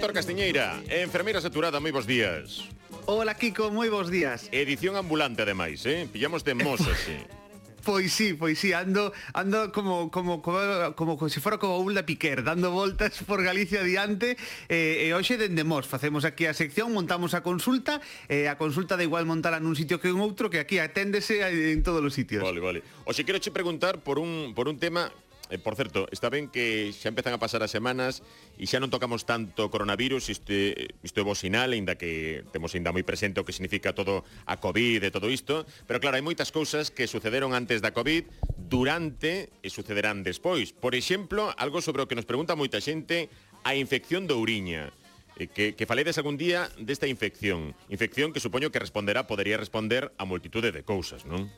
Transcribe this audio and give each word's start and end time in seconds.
Héctor 0.00 0.14
Castiñeira, 0.14 0.80
enfermeira 0.88 1.44
saturada, 1.44 1.76
moi 1.76 1.92
bons 1.92 2.08
días. 2.08 2.64
Hola, 3.04 3.36
Kiko, 3.36 3.68
moi 3.68 3.92
bons 3.92 4.08
días. 4.08 4.48
Edición 4.48 4.96
ambulante, 4.96 5.44
ademais, 5.44 5.84
eh? 5.84 6.08
Pillamos 6.08 6.40
de 6.40 6.56
mozo, 6.56 6.88
sí. 6.96 7.20
Pois 7.84 8.08
sí, 8.12 8.32
pois 8.32 8.56
sí, 8.56 8.72
ando 8.72 9.12
ando 9.36 9.72
como 9.72 10.10
como 10.10 10.40
como 10.40 10.96
como, 10.96 11.16
como 11.20 11.28
se 11.28 11.40
fora 11.44 11.60
como 11.60 11.76
un 11.84 11.92
da 11.92 12.08
Piquer, 12.08 12.44
dando 12.44 12.72
voltas 12.72 13.20
por 13.28 13.44
Galicia 13.44 13.84
adiante 13.84 14.40
eh, 14.72 15.04
e 15.04 15.12
hoxe 15.12 15.36
dende 15.36 15.68
Mos 15.68 15.84
facemos 15.84 16.24
aquí 16.24 16.48
a 16.48 16.56
sección, 16.56 16.96
montamos 16.96 17.36
a 17.36 17.44
consulta, 17.44 18.00
eh, 18.32 18.48
a 18.48 18.56
consulta 18.56 18.96
de 18.96 19.04
igual 19.04 19.28
montala 19.28 19.60
nun 19.60 19.76
sitio 19.76 20.00
que 20.00 20.08
en 20.08 20.20
outro, 20.20 20.48
que 20.48 20.64
aquí 20.64 20.80
aténdese 20.80 21.44
en 21.44 21.84
todos 21.84 22.00
os 22.00 22.16
sitios. 22.16 22.40
Vale, 22.40 22.60
vale. 22.60 22.80
Oxe 23.04 23.28
quero 23.28 23.36
che 23.36 23.52
preguntar 23.52 24.00
por 24.00 24.16
un 24.16 24.56
por 24.56 24.64
un 24.64 24.80
tema 24.80 25.12
Eh, 25.50 25.58
por 25.58 25.74
certo, 25.74 26.06
está 26.14 26.30
ben 26.30 26.46
que 26.46 26.94
xa 26.94 27.10
empezan 27.10 27.34
a 27.34 27.42
pasar 27.42 27.58
as 27.66 27.74
semanas 27.74 28.22
e 28.54 28.70
xa 28.70 28.78
non 28.78 28.86
tocamos 28.86 29.26
tanto 29.26 29.66
coronavirus, 29.66 30.30
isto, 30.30 30.54
isto 31.02 31.18
é 31.18 31.24
bo 31.26 31.34
sinal, 31.34 31.74
aínda 31.74 31.98
que 31.98 32.46
temos 32.54 32.70
ainda 32.78 32.94
moi 32.94 33.02
presente 33.02 33.42
o 33.42 33.46
que 33.46 33.50
significa 33.50 33.90
todo 33.90 34.22
a 34.46 34.62
COVID 34.62 35.02
e 35.02 35.10
todo 35.10 35.26
isto, 35.26 35.66
pero 35.90 35.98
claro, 35.98 36.14
hai 36.14 36.22
moitas 36.22 36.54
cousas 36.54 36.94
que 36.94 37.10
sucederon 37.10 37.50
antes 37.50 37.82
da 37.82 37.90
COVID, 37.90 38.30
durante 38.70 39.50
e 39.58 39.68
sucederán 39.74 40.22
despois. 40.22 40.70
Por 40.70 40.94
exemplo, 40.94 41.50
algo 41.58 41.82
sobre 41.82 42.06
o 42.06 42.08
que 42.08 42.14
nos 42.14 42.30
pregunta 42.30 42.54
moita 42.54 42.78
xente, 42.78 43.26
a 43.66 43.74
infección 43.74 44.30
do 44.30 44.38
uriña 44.38 44.94
eh, 45.34 45.50
que, 45.50 45.74
que 45.74 45.84
faledes 45.90 46.14
algún 46.22 46.38
día 46.38 46.70
desta 46.78 47.10
infección. 47.10 47.74
Infección 47.90 48.30
que 48.30 48.38
supoño 48.38 48.70
que 48.70 48.78
responderá, 48.78 49.26
podería 49.26 49.58
responder 49.58 50.14
a 50.14 50.22
multitude 50.22 50.70
de 50.70 50.86
cousas, 50.86 51.26
non? 51.26 51.50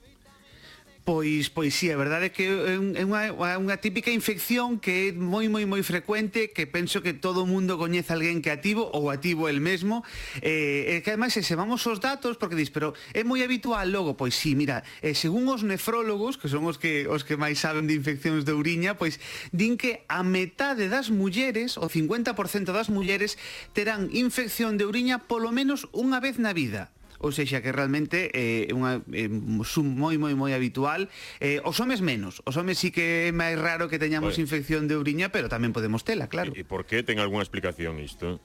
Pois, 1.05 1.51
pois 1.51 1.75
sí, 1.75 1.91
a 1.91 1.99
verdade 1.99 2.31
é 2.31 2.31
que 2.31 2.47
é 2.47 2.79
unha, 2.79 3.35
unha 3.35 3.77
típica 3.83 4.15
infección 4.15 4.79
que 4.79 5.11
é 5.11 5.17
moi, 5.19 5.51
moi, 5.51 5.67
moi 5.67 5.83
frecuente 5.83 6.55
que 6.55 6.71
penso 6.71 7.03
que 7.03 7.11
todo 7.11 7.43
o 7.43 7.49
mundo 7.51 7.75
coñece 7.75 8.15
alguén 8.15 8.39
que 8.39 8.55
ativo 8.55 8.87
ou 8.95 9.11
ativo 9.11 9.51
el 9.51 9.59
mesmo 9.59 10.07
eh, 10.39 10.95
e 10.95 11.03
que 11.03 11.11
ademais 11.11 11.35
se 11.35 11.55
vamos 11.59 11.83
os 11.91 11.99
datos 11.99 12.39
porque 12.39 12.55
dis, 12.55 12.71
pero 12.71 12.95
é 13.19 13.27
moi 13.27 13.43
habitual 13.43 13.91
logo? 13.91 14.15
Pois 14.15 14.39
sí, 14.39 14.55
mira, 14.55 14.87
eh, 15.03 15.19
según 15.19 15.51
os 15.51 15.67
nefrólogos 15.67 16.39
que 16.39 16.47
son 16.47 16.71
os 16.71 16.79
que, 16.79 17.11
os 17.11 17.27
que 17.27 17.35
máis 17.35 17.59
saben 17.59 17.91
de 17.91 17.99
infeccións 17.99 18.47
de 18.47 18.55
uriña, 18.55 18.95
pois 18.95 19.19
din 19.51 19.75
que 19.75 20.07
a 20.07 20.23
metade 20.23 20.87
das 20.87 21.11
mulleres, 21.11 21.83
o 21.83 21.91
50% 21.91 22.71
das 22.71 22.95
mulleres 22.95 23.43
terán 23.75 24.07
infección 24.15 24.79
de 24.79 24.87
uriña 24.87 25.27
polo 25.27 25.51
menos 25.51 25.91
unha 25.91 26.23
vez 26.23 26.39
na 26.39 26.55
vida 26.55 26.95
ou 27.23 27.31
sexa 27.31 27.63
que 27.63 27.71
realmente 27.71 28.29
eh, 28.35 28.69
é 28.69 28.75
eh, 28.75 28.77
unha 28.77 29.01
eh, 29.15 29.31
moi 29.31 30.19
moi 30.19 30.35
moi 30.35 30.53
habitual. 30.53 31.07
Eh, 31.39 31.63
os 31.63 31.79
homes 31.79 32.03
menos, 32.03 32.43
os 32.45 32.55
homes 32.59 32.77
sí 32.77 32.91
que 32.91 33.31
é 33.31 33.33
máis 33.33 33.57
raro 33.57 33.87
que 33.87 34.03
teñamos 34.03 34.35
vale. 34.37 34.45
infección 34.45 34.91
de 34.91 34.99
uriña, 34.99 35.31
pero 35.31 35.47
tamén 35.47 35.71
podemos 35.71 36.03
tela, 36.03 36.27
claro. 36.27 36.53
E, 36.53 36.63
e 36.63 36.69
por 36.69 36.85
que 36.85 37.07
ten 37.07 37.23
algunha 37.23 37.47
explicación 37.47 38.03
isto? 38.03 38.43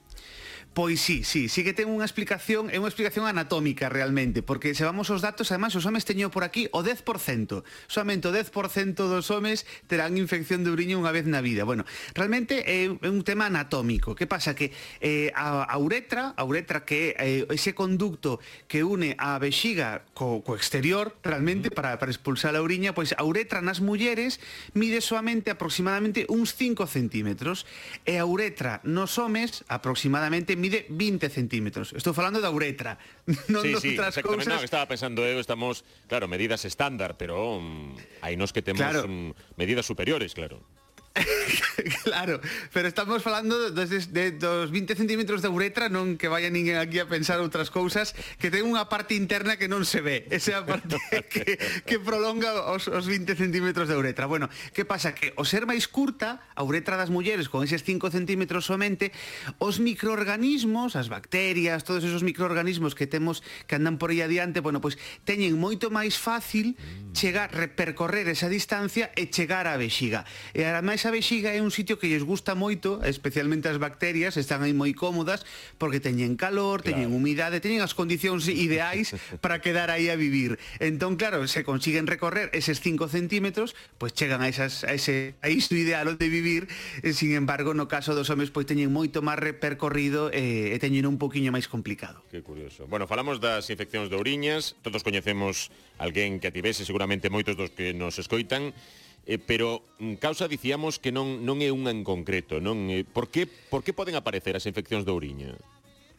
Pois 0.74 1.00
sí, 1.00 1.24
sí, 1.24 1.48
sí 1.48 1.64
que 1.64 1.74
ten 1.74 1.90
unha 1.90 2.06
explicación, 2.06 2.70
é 2.70 2.78
unha 2.78 2.86
explicación 2.86 3.26
anatómica 3.26 3.90
realmente, 3.90 4.46
porque 4.46 4.78
se 4.78 4.86
vamos 4.86 5.10
aos 5.10 5.26
datos, 5.26 5.50
además 5.50 5.74
os 5.74 5.82
homes 5.82 6.06
teño 6.06 6.30
por 6.30 6.46
aquí 6.46 6.70
o 6.70 6.86
10%. 6.86 7.66
Soamente 7.90 8.28
o 8.28 8.32
10% 8.32 8.94
dos 8.94 9.26
homes 9.34 9.66
terán 9.90 10.14
infección 10.14 10.62
de 10.62 10.70
uriño 10.70 11.02
unha 11.02 11.10
vez 11.10 11.26
na 11.26 11.42
vida. 11.42 11.66
Bueno, 11.66 11.82
realmente 12.14 12.62
é 12.62 12.86
un 12.86 13.26
tema 13.26 13.50
anatómico. 13.50 14.14
Que 14.14 14.30
pasa 14.30 14.54
que 14.54 14.70
eh, 15.02 15.34
a, 15.34 15.66
a 15.66 15.76
uretra, 15.82 16.36
a 16.38 16.46
uretra 16.46 16.86
que 16.86 17.18
é 17.18 17.42
eh, 17.42 17.54
ese 17.54 17.74
conducto 17.74 18.38
que 18.70 18.86
une 18.86 19.18
a 19.18 19.34
vexiga 19.42 20.06
co, 20.14 20.46
co 20.46 20.54
exterior, 20.54 21.16
realmente 21.26 21.74
para, 21.74 21.98
para 21.98 22.14
expulsar 22.14 22.54
a 22.54 22.62
uriña, 22.62 22.94
pois 22.94 23.18
a 23.18 23.26
uretra 23.26 23.58
nas 23.64 23.82
mulleres 23.82 24.38
mide 24.78 25.02
soamente 25.02 25.50
aproximadamente 25.50 26.22
uns 26.30 26.54
5 26.54 26.86
centímetros 26.86 27.66
e 28.06 28.20
a 28.20 28.28
uretra 28.28 28.78
nos 28.84 29.18
homes 29.18 29.66
aproximadamente 29.66 30.54
mide 30.58 30.84
20 30.90 31.30
centímetros. 31.30 31.94
Estou 31.94 32.12
falando 32.12 32.42
da 32.42 32.50
uretra, 32.50 32.98
non 33.54 33.62
sí, 33.62 33.72
sí, 33.78 33.88
outras 33.94 34.18
cousas. 34.20 34.50
No, 34.50 34.60
estaba 34.60 34.84
pensando 34.90 35.22
eu, 35.24 35.38
estamos, 35.38 35.86
claro, 36.10 36.26
medidas 36.26 36.66
estándar, 36.66 37.16
pero 37.16 37.56
um, 37.56 37.94
hai 38.20 38.34
nos 38.34 38.50
que 38.50 38.60
temos 38.60 38.82
claro. 38.82 39.06
um, 39.06 39.32
medidas 39.56 39.86
superiores, 39.86 40.34
claro. 40.34 40.60
claro, 42.04 42.40
pero 42.72 42.88
estamos 42.88 43.22
falando 43.22 43.70
dos, 43.70 44.12
de, 44.12 44.32
dos 44.32 44.70
20 44.70 44.94
centímetros 44.94 45.42
de 45.42 45.48
uretra, 45.48 45.88
non 45.88 46.16
que 46.16 46.28
vaya 46.30 46.50
ninguén 46.50 46.78
aquí 46.78 47.00
a 47.02 47.06
pensar 47.08 47.40
outras 47.42 47.70
cousas, 47.72 48.14
que 48.38 48.52
ten 48.52 48.66
unha 48.66 48.86
parte 48.86 49.18
interna 49.18 49.58
que 49.58 49.66
non 49.66 49.82
se 49.82 50.00
ve, 50.04 50.26
esa 50.30 50.62
parte 50.62 50.96
que, 51.32 51.58
que 51.84 51.96
prolonga 51.98 52.70
os, 52.70 52.86
os 52.86 53.04
20 53.06 53.34
centímetros 53.34 53.88
de 53.88 53.96
uretra. 53.96 54.28
Bueno, 54.28 54.46
que 54.72 54.84
pasa? 54.84 55.14
Que 55.14 55.34
o 55.36 55.44
ser 55.44 55.66
máis 55.66 55.88
curta, 55.88 56.44
a 56.54 56.62
uretra 56.62 56.94
das 56.94 57.10
mulleres 57.10 57.48
con 57.48 57.64
eses 57.64 57.82
5 57.82 58.12
centímetros 58.12 58.68
somente, 58.68 59.10
os 59.58 59.80
microorganismos, 59.80 60.94
as 60.94 61.08
bacterias, 61.08 61.82
todos 61.82 62.04
esos 62.04 62.22
microorganismos 62.22 62.94
que 62.94 63.08
temos 63.08 63.42
que 63.66 63.74
andan 63.74 63.98
por 63.98 64.10
aí 64.12 64.22
adiante, 64.22 64.60
bueno, 64.60 64.80
pois 64.84 65.00
teñen 65.24 65.56
moito 65.58 65.90
máis 65.90 66.20
fácil 66.20 66.76
mm. 66.76 67.16
chegar, 67.16 67.50
repercorrer 67.50 68.28
esa 68.28 68.46
distancia 68.46 69.10
e 69.16 69.26
chegar 69.32 69.66
á 69.66 69.74
vexiga. 69.80 70.28
E 70.52 70.62
ademais 70.62 71.07
esa 71.08 71.16
vexiga 71.16 71.56
é 71.56 71.64
un 71.64 71.72
sitio 71.72 71.96
que 71.96 72.12
lles 72.12 72.20
gusta 72.20 72.52
moito, 72.52 73.00
especialmente 73.00 73.64
as 73.64 73.80
bacterias, 73.80 74.36
están 74.36 74.60
aí 74.60 74.76
moi 74.76 74.92
cómodas 74.92 75.40
porque 75.80 76.04
teñen 76.04 76.36
calor, 76.36 76.84
teñen 76.84 77.08
claro. 77.08 77.16
humidade, 77.16 77.64
teñen 77.64 77.80
as 77.80 77.96
condicións 77.96 78.44
ideais 78.52 79.16
para 79.40 79.64
quedar 79.64 79.88
aí 79.88 80.12
a 80.12 80.20
vivir. 80.20 80.60
Entón, 80.84 81.16
claro, 81.16 81.48
se 81.48 81.64
consiguen 81.64 82.04
recorrer 82.04 82.52
eses 82.52 82.84
5 82.84 83.08
centímetros, 83.08 83.72
pois 83.96 84.12
chegan 84.12 84.44
a, 84.44 84.52
esas, 84.52 84.84
a 84.84 84.92
ese 84.92 85.32
a 85.40 85.48
isto 85.48 85.72
ideal 85.72 86.20
de 86.20 86.28
vivir, 86.28 86.68
e, 87.00 87.16
sin 87.16 87.32
embargo, 87.32 87.72
no 87.72 87.88
caso 87.88 88.12
dos 88.12 88.28
homes, 88.28 88.52
pois 88.52 88.68
teñen 88.68 88.92
moito 88.92 89.24
máis 89.24 89.40
repercorrido 89.40 90.28
e, 90.28 90.76
e 90.76 90.76
teñen 90.76 91.08
un 91.08 91.16
poquinho 91.16 91.56
máis 91.56 91.72
complicado. 91.72 92.20
Que 92.28 92.44
curioso. 92.44 92.84
Bueno, 92.84 93.08
falamos 93.08 93.40
das 93.40 93.72
infeccións 93.72 94.12
de 94.12 94.20
ouriñas, 94.20 94.76
todos 94.84 95.00
coñecemos 95.00 95.72
alguén 95.96 96.36
que 96.36 96.52
ativese, 96.52 96.84
seguramente 96.84 97.32
moitos 97.32 97.56
dos 97.56 97.72
que 97.72 97.96
nos 97.96 98.20
escoitan, 98.20 98.76
eh, 99.26 99.40
pero 99.40 99.82
causa 100.20 100.46
dicíamos 100.46 101.02
que 101.02 101.10
non, 101.10 101.42
non 101.42 101.64
é 101.64 101.72
unha 101.72 101.90
en 101.90 102.06
concreto, 102.06 102.60
non? 102.62 102.86
Eh, 102.92 103.02
por, 103.02 103.32
que, 103.32 103.48
por 103.48 103.82
que 103.82 103.96
poden 103.96 104.14
aparecer 104.14 104.54
as 104.54 104.68
infeccións 104.68 105.02
de 105.02 105.12
ouriña? 105.14 105.56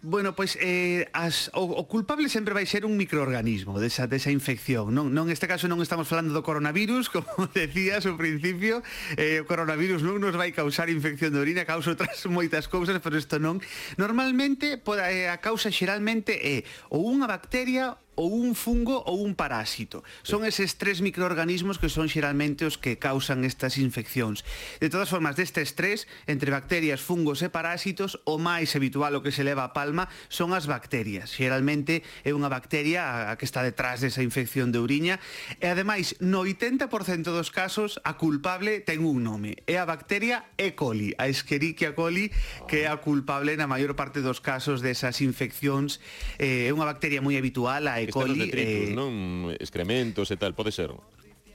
Bueno, 0.01 0.33
pois 0.33 0.57
eh, 0.61 1.09
as, 1.11 1.51
o, 1.51 1.59
o 1.59 1.83
culpable 1.83 2.31
sempre 2.31 2.55
vai 2.55 2.63
ser 2.63 2.87
un 2.87 2.95
microorganismo 2.95 3.83
desa, 3.83 4.07
desa 4.07 4.31
infección 4.31 4.95
non, 4.95 5.11
non 5.11 5.27
Neste 5.27 5.43
caso 5.43 5.67
non 5.67 5.83
estamos 5.83 6.07
falando 6.07 6.31
do 6.31 6.39
coronavirus 6.39 7.11
Como 7.11 7.51
decías 7.51 8.07
ao 8.07 8.15
principio 8.15 8.79
eh, 9.19 9.43
O 9.43 9.45
coronavirus 9.51 9.99
non 9.99 10.23
nos 10.23 10.39
vai 10.39 10.55
causar 10.55 10.87
infección 10.87 11.35
de 11.35 11.43
orina 11.43 11.67
Causa 11.67 11.91
outras 11.91 12.15
moitas 12.31 12.71
cousas 12.71 12.95
Pero 13.03 13.19
isto 13.19 13.43
non 13.43 13.59
Normalmente 13.99 14.79
poda, 14.79 15.11
eh, 15.11 15.27
a 15.27 15.43
causa 15.43 15.67
xeralmente 15.67 16.31
é 16.47 16.63
Ou 16.87 17.03
unha 17.03 17.27
bacteria 17.27 17.99
ou 18.19 18.35
un 18.35 18.51
fungo 18.51 18.99
ou 19.07 19.23
un 19.23 19.31
parásito. 19.31 20.03
Son 20.27 20.43
eses 20.43 20.75
tres 20.75 20.99
microorganismos 20.99 21.79
que 21.79 21.87
son 21.87 22.11
xeralmente 22.11 22.67
os 22.67 22.75
que 22.75 22.99
causan 22.99 23.47
estas 23.47 23.79
infeccións. 23.79 24.43
De 24.83 24.91
todas 24.91 25.07
formas, 25.07 25.39
destes 25.39 25.71
tres, 25.79 26.03
entre 26.27 26.51
bacterias, 26.51 26.99
fungos 26.99 27.39
e 27.39 27.47
parásitos, 27.47 28.19
o 28.27 28.35
máis 28.35 28.75
habitual 28.75 29.15
o 29.15 29.23
que 29.23 29.31
se 29.31 29.47
leva 29.47 29.63
a 29.63 29.71
palma 29.71 30.11
son 30.27 30.51
as 30.51 30.67
bacterias. 30.67 31.31
Xeralmente 31.31 32.03
é 32.27 32.35
unha 32.35 32.51
bacteria 32.51 33.31
a 33.31 33.39
que 33.39 33.47
está 33.47 33.63
detrás 33.63 34.03
desa 34.03 34.19
infección 34.19 34.75
de 34.75 34.83
uriña 34.83 35.23
e 35.63 35.71
ademais 35.71 36.19
no 36.19 36.43
80% 36.43 37.31
dos 37.31 37.55
casos 37.55 38.03
a 38.03 38.19
culpable 38.19 38.83
ten 38.83 39.07
un 39.07 39.23
nome. 39.23 39.63
É 39.63 39.79
a 39.79 39.87
bacteria 39.87 40.51
E. 40.59 40.75
coli, 40.75 41.15
a 41.15 41.31
Escherichia 41.31 41.95
coli, 41.95 42.35
que 42.67 42.83
é 42.83 42.91
a 42.91 42.99
culpable 42.99 43.55
na 43.55 43.71
maior 43.71 43.95
parte 43.95 44.19
dos 44.19 44.43
casos 44.43 44.83
desas 44.83 45.23
infeccións. 45.23 46.03
Eh, 46.35 46.67
é 46.67 46.71
unha 46.75 46.83
bacteria 46.83 47.23
moi 47.23 47.39
habitual, 47.39 47.87
a 47.87 48.03
E 48.03 48.08
coli... 48.11 48.49
Detritus, 48.49 48.89
eh... 48.89 48.95
non? 48.95 49.49
Excrementos 49.57 50.29
e 50.29 50.37
tal, 50.37 50.53
pode 50.53 50.71
ser? 50.73 50.91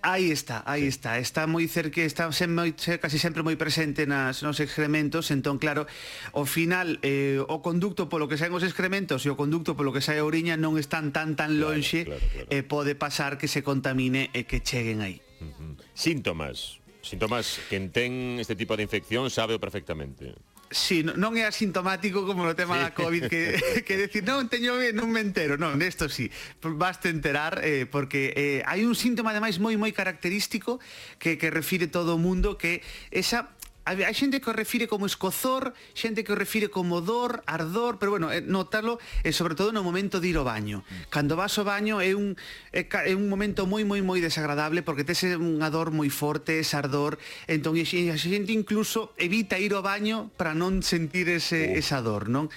Aí 0.04 0.30
está, 0.30 0.62
aí 0.66 0.82
sí. 0.82 0.88
está, 0.88 1.18
está 1.18 1.46
moi 1.48 1.64
cerca, 1.64 2.04
está 2.04 2.28
sem, 2.28 2.52
moi, 2.52 2.76
casi 2.76 3.16
sempre 3.16 3.40
moi 3.40 3.56
presente 3.56 4.04
nas 4.04 4.44
nos 4.44 4.60
excrementos, 4.60 5.32
entón 5.32 5.56
claro, 5.56 5.88
ao 6.36 6.44
final 6.44 7.00
eh, 7.00 7.40
o 7.40 7.64
conducto 7.64 8.04
polo 8.12 8.28
que 8.28 8.36
saen 8.36 8.52
os 8.52 8.60
excrementos 8.60 9.24
e 9.24 9.32
o 9.32 9.36
conducto 9.40 9.72
polo 9.72 9.96
que 9.96 10.04
sae 10.04 10.20
a 10.20 10.28
oriña 10.28 10.60
non 10.60 10.76
están 10.76 11.08
tan 11.08 11.40
tan 11.40 11.56
lonxe 11.56 12.04
claro, 12.04 12.20
claro, 12.20 12.44
claro. 12.44 12.52
e 12.52 12.56
eh, 12.60 12.64
pode 12.68 12.92
pasar 13.00 13.40
que 13.40 13.48
se 13.48 13.64
contamine 13.64 14.28
e 14.36 14.44
que 14.44 14.60
cheguen 14.60 15.00
aí. 15.00 15.24
Uh 15.40 15.48
-huh. 15.48 15.72
Síntomas, 15.96 16.84
síntomas 17.00 17.64
que 17.72 17.80
ten 17.88 18.36
este 18.36 18.52
tipo 18.60 18.76
de 18.76 18.84
infección 18.84 19.32
sabe 19.32 19.56
perfectamente. 19.56 20.36
Sí, 20.70 21.04
non 21.04 21.36
é 21.36 21.44
asintomático 21.44 22.24
como 22.24 22.42
no 22.42 22.56
tema 22.56 22.74
sí. 22.76 22.82
da 22.82 22.90
Covid 22.96 23.28
que, 23.28 23.42
que 23.86 23.94
decir, 23.94 24.24
non, 24.24 24.48
teño 24.48 24.74
non 24.96 25.12
me 25.12 25.20
entero 25.20 25.54
non, 25.60 25.76
nesto 25.78 26.08
sí, 26.08 26.32
baste 26.62 27.12
enterar 27.12 27.60
eh, 27.62 27.86
porque 27.86 28.32
eh, 28.34 28.60
hai 28.66 28.82
un 28.82 28.96
síntoma 28.96 29.30
ademais 29.30 29.60
moi 29.60 29.76
moi 29.76 29.92
característico 29.92 30.80
que, 31.20 31.36
que 31.38 31.52
refire 31.52 31.86
todo 31.86 32.16
o 32.16 32.20
mundo 32.20 32.56
que 32.56 32.80
esa 33.12 33.54
a 33.84 34.12
xente 34.16 34.40
que 34.40 34.48
o 34.48 34.56
refire 34.56 34.88
como 34.88 35.04
escozor, 35.04 35.76
xente 35.92 36.24
que 36.24 36.32
o 36.32 36.38
refire 36.40 36.72
como 36.72 37.04
dor, 37.04 37.44
ardor, 37.44 38.00
pero 38.00 38.16
bueno, 38.16 38.32
eh, 38.32 38.40
notalo 38.40 38.96
e 39.20 39.28
eh, 39.28 39.32
sobre 39.36 39.52
todo 39.52 39.76
no 39.76 39.84
momento 39.84 40.24
de 40.24 40.32
ir 40.32 40.40
ao 40.40 40.48
baño. 40.48 40.88
Mm. 40.88 41.12
Cando 41.12 41.36
vas 41.36 41.52
ao 41.60 41.68
baño 41.68 42.00
é 42.00 42.16
un 42.16 42.32
é 42.72 43.12
un 43.12 43.28
momento 43.28 43.68
moi 43.68 43.84
moi 43.84 44.00
moi 44.00 44.24
desagradable 44.24 44.80
porque 44.80 45.04
tes 45.04 45.20
unha 45.36 45.68
dor 45.68 45.92
moi 45.92 46.08
forte, 46.08 46.64
ese 46.64 46.80
ardor, 46.80 47.20
entón 47.44 47.76
a 47.76 47.84
xente 47.84 48.56
incluso 48.56 49.12
evita 49.20 49.60
ir 49.60 49.76
ao 49.76 49.84
baño 49.84 50.32
para 50.40 50.56
non 50.56 50.80
sentir 50.80 51.28
ese 51.28 51.76
esa 51.76 52.00
dor, 52.00 52.32
non? 52.32 52.48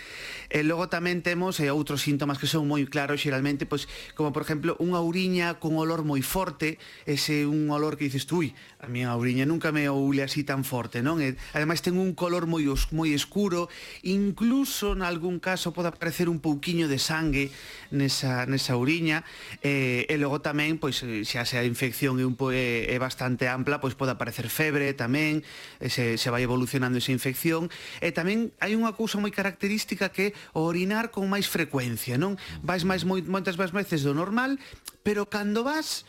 E 0.47 0.63
logo 0.63 0.87
tamén 0.87 1.19
temos 1.19 1.59
e 1.59 1.67
outros 1.67 2.07
síntomas 2.07 2.39
que 2.39 2.47
son 2.47 2.71
moi 2.71 2.87
claros 2.87 3.19
xeralmente, 3.19 3.67
pois 3.67 3.91
como 4.15 4.31
por 4.31 4.47
exemplo 4.47 4.79
unha 4.79 5.03
uriña 5.03 5.59
con 5.59 5.75
olor 5.75 6.07
moi 6.07 6.23
forte, 6.23 6.79
ese 7.03 7.43
un 7.43 7.67
olor 7.67 7.99
que 7.99 8.07
dices, 8.07 8.23
"Ui, 8.31 8.55
a 8.79 8.87
miña 8.87 9.11
uriña 9.19 9.43
nunca 9.43 9.75
me 9.75 9.91
oule 9.91 10.23
así 10.23 10.47
tan 10.47 10.63
forte", 10.63 11.03
non? 11.03 11.16
non? 11.17 11.25
E, 11.25 11.33
ademais 11.57 11.81
ten 11.81 11.97
un 11.97 12.13
color 12.13 12.45
moi 12.45 12.69
os, 12.69 12.93
moi 12.93 13.09
escuro, 13.09 13.73
incluso 14.05 14.93
en 14.93 15.01
algún 15.01 15.41
caso 15.41 15.73
pode 15.73 15.89
aparecer 15.89 16.29
un 16.29 16.37
pouquiño 16.37 16.85
de 16.85 17.01
sangue 17.01 17.49
nesa, 17.89 18.45
nesa 18.45 18.77
uriña, 18.77 19.25
e, 19.65 20.05
e 20.05 20.15
logo 20.21 20.45
tamén, 20.45 20.77
pois, 20.77 21.01
eh, 21.01 21.25
xa 21.25 21.41
se 21.49 21.57
a 21.57 21.65
infección 21.65 22.21
é, 22.21 22.25
un, 22.25 22.37
po, 22.37 22.53
é, 22.53 22.93
é 22.93 22.97
bastante 23.01 23.49
ampla, 23.49 23.81
pois 23.81 23.97
pode 23.97 24.13
aparecer 24.13 24.45
febre 24.53 24.93
tamén, 24.93 25.41
e 25.81 25.89
se, 25.89 26.21
se 26.21 26.29
vai 26.29 26.45
evolucionando 26.45 27.01
esa 27.01 27.11
infección, 27.11 27.73
e 27.99 28.13
tamén 28.13 28.53
hai 28.61 28.77
unha 28.77 28.93
cousa 28.93 29.17
moi 29.17 29.33
característica 29.33 30.13
que 30.13 30.37
o 30.53 30.69
orinar 30.69 31.09
con 31.09 31.25
máis 31.25 31.49
frecuencia, 31.49 32.21
non? 32.21 32.37
Vais 32.61 32.85
máis 32.85 33.01
moi, 33.01 33.25
moitas 33.25 33.57
máis 33.57 33.73
veces 33.73 34.05
do 34.05 34.13
normal, 34.13 34.61
pero 35.01 35.25
cando 35.31 35.65
vas 35.65 36.05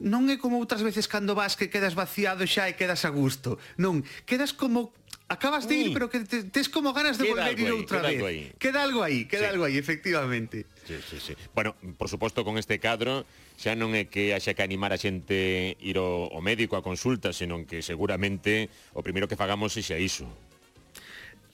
non 0.00 0.32
é 0.32 0.40
como 0.40 0.56
outras 0.56 0.80
veces 0.80 1.04
cando 1.06 1.36
vas 1.36 1.54
que 1.54 1.68
quedas 1.68 1.92
vaciado 1.92 2.48
xa 2.48 2.72
e 2.72 2.74
quedas 2.74 3.04
a 3.04 3.12
gusto. 3.12 3.60
Non, 3.76 4.00
quedas 4.24 4.56
como 4.56 4.96
acabas 5.30 5.68
de 5.68 5.76
ir, 5.76 5.88
mm. 5.90 5.94
pero 5.94 6.10
que 6.10 6.20
te, 6.26 6.42
tes 6.44 6.68
como 6.68 6.92
ganas 6.92 7.16
de 7.16 7.28
queda 7.28 7.46
volver 7.46 7.60
ir 7.60 7.72
outra 7.72 8.02
queda 8.02 8.08
vez. 8.10 8.18
Algo. 8.18 8.58
Queda 8.58 8.78
algo 8.82 9.00
aí, 9.04 9.20
queda 9.30 9.46
sí. 9.46 9.52
algo 9.54 9.64
aí, 9.64 9.76
efectivamente. 9.78 10.66
Sí, 10.88 10.96
sí, 11.08 11.16
sí. 11.20 11.32
Bueno, 11.54 11.76
por 11.96 12.08
suposto, 12.08 12.42
con 12.42 12.58
este 12.58 12.82
cadro 12.82 13.28
xa 13.60 13.78
non 13.78 13.94
é 13.94 14.10
que 14.10 14.34
haxa 14.34 14.56
que 14.56 14.64
animar 14.64 14.90
a 14.90 14.98
xente 14.98 15.78
ir 15.78 16.00
ao, 16.00 16.32
ao 16.32 16.42
médico 16.42 16.74
a 16.74 16.82
consulta, 16.82 17.30
senón 17.30 17.68
que 17.68 17.84
seguramente 17.84 18.72
o 18.96 19.04
primeiro 19.04 19.30
que 19.30 19.38
fagamos 19.38 19.76
é 19.78 19.84
xa 19.86 20.00
iso, 20.00 20.26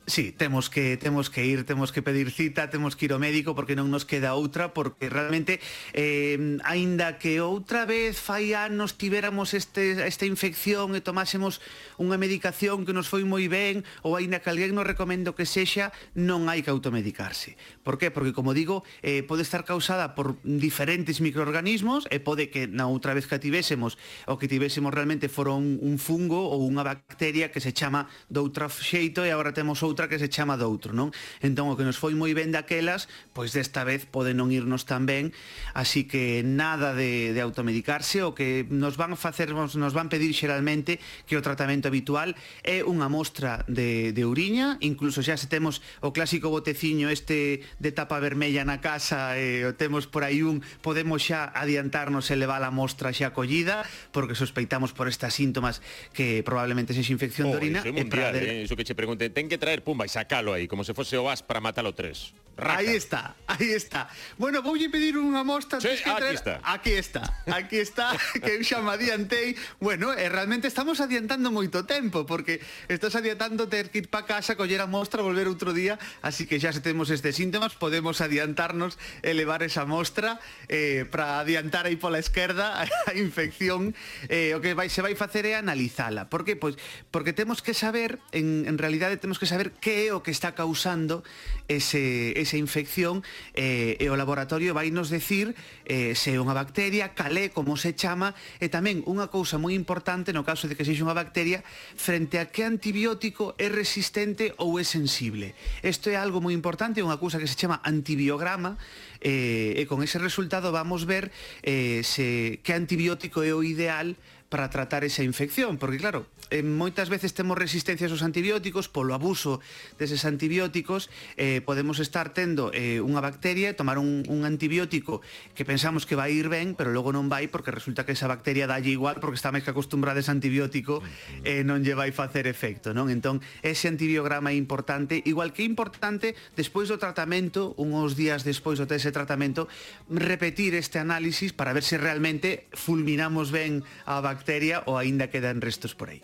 Sí, 0.08 0.30
temos 0.30 0.70
que 0.70 0.96
temos 0.96 1.30
que 1.30 1.44
ir, 1.44 1.64
temos 1.64 1.90
que 1.90 2.00
pedir 2.00 2.30
cita, 2.30 2.70
temos 2.70 2.94
que 2.94 3.06
ir 3.06 3.12
ao 3.12 3.18
médico 3.18 3.58
porque 3.58 3.74
non 3.74 3.90
nos 3.90 4.06
queda 4.06 4.38
outra 4.38 4.70
porque 4.70 5.10
realmente 5.10 5.58
eh 5.98 6.38
aínda 6.62 7.18
que 7.18 7.42
outra 7.42 7.90
vez 7.90 8.14
fai 8.14 8.54
anos 8.54 8.94
tiveramos 8.94 9.50
este 9.50 10.06
esta 10.06 10.22
infección 10.22 10.94
e 10.94 11.02
tomásemos 11.02 11.58
unha 11.98 12.22
medicación 12.22 12.86
que 12.86 12.94
nos 12.94 13.10
foi 13.10 13.26
moi 13.26 13.50
ben 13.50 13.82
ou 14.06 14.14
aínda 14.14 14.38
que 14.38 14.46
alguén 14.46 14.78
nos 14.78 14.86
recomendo 14.86 15.34
que 15.34 15.42
sexa, 15.42 15.90
non 16.14 16.46
hai 16.46 16.62
que 16.62 16.70
automedicarse. 16.70 17.58
Por 17.82 17.98
qué? 17.98 18.14
Porque 18.14 18.30
como 18.30 18.54
digo, 18.54 18.86
eh 19.02 19.26
pode 19.26 19.42
estar 19.42 19.66
causada 19.66 20.14
por 20.14 20.38
diferentes 20.46 21.18
microorganismos 21.18 22.06
e 22.14 22.22
pode 22.22 22.46
que 22.46 22.70
na 22.70 22.86
outra 22.86 23.10
vez 23.10 23.26
que 23.26 23.42
tivésemos 23.42 23.98
o 24.30 24.38
que 24.38 24.46
tivésemos 24.46 24.94
realmente 24.94 25.26
fora 25.26 25.58
un, 25.58 25.82
un 25.82 25.98
fungo 25.98 26.46
ou 26.46 26.62
unha 26.62 26.86
bacteria 26.86 27.50
que 27.50 27.58
se 27.58 27.74
chama 27.74 28.06
doutra 28.30 28.70
xeito 28.70 29.26
e 29.26 29.34
agora 29.34 29.50
temos 29.50 29.82
outra 29.82 29.95
outra 29.96 30.12
que 30.12 30.20
se 30.20 30.28
chama 30.28 30.60
Doutro, 30.60 30.92
non? 30.92 31.08
Entón 31.40 31.72
o 31.72 31.74
que 31.80 31.88
nos 31.88 31.96
foi 31.96 32.12
moi 32.12 32.36
ben 32.36 32.52
daquelas, 32.52 33.08
pois 33.32 33.56
desta 33.56 33.80
vez 33.80 34.04
pode 34.04 34.36
non 34.36 34.52
irnos 34.52 34.84
tan 34.84 35.08
ben, 35.08 35.32
así 35.72 36.04
que 36.04 36.44
nada 36.44 36.92
de, 36.92 37.32
de 37.32 37.40
automedicarse, 37.40 38.20
o 38.20 38.36
que 38.36 38.68
nos 38.68 39.00
van 39.00 39.16
facer, 39.16 39.56
nos 39.56 39.94
van 39.96 40.12
pedir 40.12 40.36
xeralmente 40.36 41.00
que 41.24 41.40
o 41.40 41.40
tratamento 41.40 41.88
habitual 41.88 42.36
é 42.60 42.84
unha 42.84 43.08
mostra 43.08 43.64
de, 43.64 44.12
de 44.12 44.22
uriña, 44.28 44.76
incluso 44.84 45.24
xa 45.24 45.40
se 45.40 45.48
temos 45.48 45.80
o 46.04 46.12
clásico 46.12 46.52
boteciño 46.52 47.08
este 47.08 47.64
de 47.80 47.90
tapa 47.96 48.20
vermella 48.20 48.68
na 48.68 48.84
casa 48.84 49.40
e 49.40 49.64
o 49.64 49.72
temos 49.72 50.04
por 50.04 50.28
aí 50.28 50.44
un, 50.44 50.60
podemos 50.84 51.24
xa 51.24 51.48
adiantarnos 51.56 52.28
e 52.28 52.36
levar 52.36 52.60
a 52.60 52.68
mostra 52.68 53.16
xa 53.16 53.32
acollida, 53.32 53.80
porque 54.12 54.36
sospeitamos 54.36 54.92
por 54.92 55.08
estas 55.08 55.32
síntomas 55.32 55.80
que 56.12 56.44
probablemente 56.44 56.92
sexa 56.92 57.16
infección 57.16 57.48
oh, 57.48 57.56
de 57.56 57.56
orina. 57.56 57.80
Iso 57.80 57.88
é 57.88 57.96
mundial, 57.96 58.36
e 58.36 58.44
eh, 58.44 58.68
iso 58.68 58.76
que 58.76 58.84
che 58.84 58.92
pregunte, 58.92 59.30
ten 59.30 59.46
que 59.46 59.56
traer 59.56 59.85
pumba, 59.86 60.02
e 60.02 60.10
sacalo 60.10 60.50
aí, 60.50 60.66
como 60.66 60.82
se 60.82 60.90
fose 60.98 61.14
o 61.14 61.30
as 61.30 61.46
para 61.46 61.62
matalo 61.62 61.94
tres. 61.94 62.34
Raca. 62.56 62.78
Aí 62.78 62.96
está, 62.96 63.36
aí 63.46 63.72
está. 63.72 64.08
Bueno, 64.38 64.62
voulle 64.64 64.88
pedir 64.88 65.12
unha 65.20 65.44
mostra, 65.44 65.76
sí, 65.76 65.92
que 66.00 66.08
traer... 66.08 66.32
aquí 66.32 66.40
está. 66.40 66.54
Aquí 66.64 66.92
está, 66.96 67.22
aquí 67.44 67.76
está, 67.76 68.06
que 68.40 68.56
eu 68.56 68.64
xa 68.64 68.80
me 68.80 68.96
adiantei. 68.96 69.60
Bueno, 69.76 70.16
e 70.16 70.24
realmente 70.32 70.64
estamos 70.64 71.04
adiantando 71.04 71.52
moito 71.52 71.84
tempo, 71.84 72.24
porque 72.24 72.64
estás 72.88 73.12
adiantando 73.12 73.68
ter 73.68 73.92
que 73.92 74.00
ir 74.00 74.08
pa 74.08 74.24
casa, 74.24 74.56
coller 74.56 74.80
a 74.80 74.88
mostra, 74.88 75.20
volver 75.20 75.52
outro 75.52 75.76
día, 75.76 76.00
así 76.24 76.48
que 76.48 76.56
xa 76.56 76.72
se 76.72 76.80
temos 76.80 77.12
estes 77.12 77.36
síntomas, 77.36 77.76
podemos 77.76 78.24
adiantarnos 78.24 78.96
e 79.20 79.36
levar 79.36 79.60
esa 79.60 79.84
mostra 79.84 80.40
eh, 80.72 81.04
para 81.12 81.44
adiantar 81.44 81.84
aí 81.84 82.00
pola 82.00 82.16
esquerda 82.16 82.88
a 82.88 83.12
infección. 83.20 83.92
Eh, 84.32 84.56
o 84.56 84.64
que 84.64 84.72
vai, 84.72 84.88
se 84.88 85.04
vai 85.04 85.12
facer 85.12 85.44
é 85.44 85.60
analizala. 85.60 86.32
Por 86.32 86.48
que? 86.48 86.56
Pois, 86.56 86.80
porque 87.12 87.36
temos 87.36 87.60
que 87.60 87.76
saber, 87.76 88.16
en, 88.32 88.64
en 88.64 88.80
realidade 88.80 89.20
temos 89.20 89.36
que 89.36 89.44
saber 89.44 89.75
que 89.78 90.08
é 90.08 90.14
o 90.14 90.22
que 90.22 90.32
está 90.32 90.56
causando 90.56 91.22
ese, 91.68 92.32
esa 92.38 92.56
infección 92.56 93.22
eh, 93.54 93.98
e 93.98 94.06
o 94.10 94.16
laboratorio 94.18 94.74
vai 94.74 94.90
nos 94.94 95.10
decir 95.10 95.54
eh, 95.84 96.14
se 96.14 96.34
é 96.34 96.42
unha 96.42 96.54
bacteria, 96.54 97.14
calé, 97.14 97.50
como 97.50 97.74
se 97.78 97.94
chama, 97.94 98.34
e 98.62 98.70
tamén 98.70 99.02
unha 99.06 99.28
cousa 99.30 99.58
moi 99.58 99.74
importante 99.74 100.30
no 100.34 100.46
caso 100.46 100.70
de 100.70 100.74
que 100.78 100.86
sexa 100.86 101.06
unha 101.06 101.16
bacteria 101.16 101.62
frente 101.94 102.38
a 102.38 102.48
que 102.48 102.62
antibiótico 102.62 103.54
é 103.58 103.66
resistente 103.70 104.54
ou 104.58 104.78
é 104.78 104.84
sensible. 104.86 105.54
Isto 105.82 106.10
é 106.10 106.16
algo 106.16 106.38
moi 106.38 106.54
importante, 106.54 107.02
unha 107.02 107.18
cousa 107.18 107.42
que 107.42 107.50
se 107.50 107.58
chama 107.58 107.82
antibiograma, 107.82 108.78
eh, 109.20 109.74
e 109.76 109.82
con 109.90 110.02
ese 110.02 110.22
resultado 110.22 110.70
vamos 110.70 111.04
ver 111.04 111.34
eh, 111.62 112.02
se, 112.06 112.60
que 112.62 112.72
antibiótico 112.74 113.42
é 113.42 113.50
o 113.50 113.66
ideal 113.66 114.14
para 114.48 114.70
tratar 114.70 115.02
esa 115.02 115.26
infección, 115.26 115.78
porque 115.78 115.98
claro, 115.98 116.26
eh, 116.50 116.66
moitas 116.66 117.08
veces 117.08 117.32
temos 117.32 117.54
resistencias 117.54 118.10
aos 118.10 118.26
antibióticos 118.26 118.90
polo 118.90 119.14
abuso 119.14 119.62
deses 119.96 120.26
antibióticos 120.26 121.08
eh, 121.38 121.62
podemos 121.62 122.02
estar 122.02 122.34
tendo 122.34 122.74
eh, 122.74 122.98
unha 122.98 123.22
bacteria 123.22 123.78
tomar 123.78 124.02
un, 124.02 124.26
un 124.26 124.42
antibiótico 124.42 125.22
que 125.54 125.62
pensamos 125.62 126.02
que 126.04 126.18
vai 126.18 126.34
ir 126.34 126.50
ben 126.50 126.74
pero 126.74 126.90
logo 126.90 127.14
non 127.14 127.30
vai 127.30 127.46
porque 127.46 127.70
resulta 127.70 128.02
que 128.02 128.18
esa 128.18 128.26
bacteria 128.26 128.66
dalle 128.66 128.90
igual 128.90 129.22
porque 129.22 129.38
está 129.38 129.54
máis 129.54 129.62
que 129.62 129.70
acostumbrada 129.70 130.18
a 130.18 130.24
ese 130.26 130.34
antibiótico 130.34 131.04
eh, 131.46 131.62
non 131.62 131.86
lle 131.86 131.94
vai 131.94 132.10
facer 132.10 132.50
efecto 132.50 132.90
non 132.90 133.06
entón 133.12 133.38
ese 133.62 133.86
antibiograma 133.86 134.50
é 134.50 134.56
importante 134.58 135.22
igual 135.22 135.54
que 135.54 135.62
é 135.62 135.66
importante 135.68 136.34
despois 136.58 136.90
do 136.90 136.98
tratamento 136.98 137.76
unhos 137.78 138.18
días 138.18 138.42
despois 138.42 138.82
do 138.82 138.86
ese 138.96 139.12
tratamento 139.12 139.68
repetir 140.08 140.74
este 140.74 140.98
análisis 140.98 141.52
para 141.52 141.72
ver 141.72 141.84
se 141.84 141.98
realmente 141.98 142.66
fulminamos 142.72 143.52
ben 143.52 143.84
a 144.08 144.20
bacteria 144.24 144.82
ou 144.88 144.96
aínda 144.96 145.28
quedan 145.28 145.60
restos 145.60 145.92
por 145.92 146.10
aí. 146.10 146.22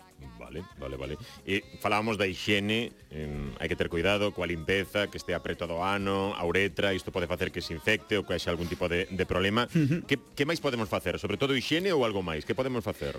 Vale, 0.53 0.65
vale, 0.77 0.97
vale. 0.97 1.17
E 1.45 1.63
falábamos 1.81 2.17
da 2.17 2.27
higiene, 2.29 2.93
eh, 3.09 3.57
hai 3.57 3.67
que 3.67 3.75
ter 3.75 3.89
cuidado 3.89 4.29
coa 4.29 4.45
limpeza, 4.45 5.09
que 5.09 5.17
estea 5.17 5.41
preto 5.41 5.65
do 5.65 5.81
ano, 5.81 6.37
a 6.37 6.43
uretra, 6.45 6.93
isto 6.93 7.09
pode 7.09 7.25
facer 7.25 7.49
que 7.49 7.61
se 7.61 7.73
infecte 7.73 8.13
ou 8.19 8.23
que 8.23 8.37
haxa 8.37 8.53
algún 8.53 8.69
tipo 8.69 8.85
de, 8.85 9.09
de 9.09 9.25
problema. 9.25 9.65
Uh 9.73 9.79
-huh. 9.79 10.01
que, 10.05 10.21
que 10.37 10.45
máis 10.45 10.61
podemos 10.61 10.85
facer? 10.89 11.17
Sobre 11.17 11.37
todo 11.41 11.57
higiene 11.57 11.89
ou 11.89 12.05
algo 12.05 12.21
máis? 12.21 12.45
Que 12.45 12.53
podemos 12.53 12.85
facer? 12.85 13.17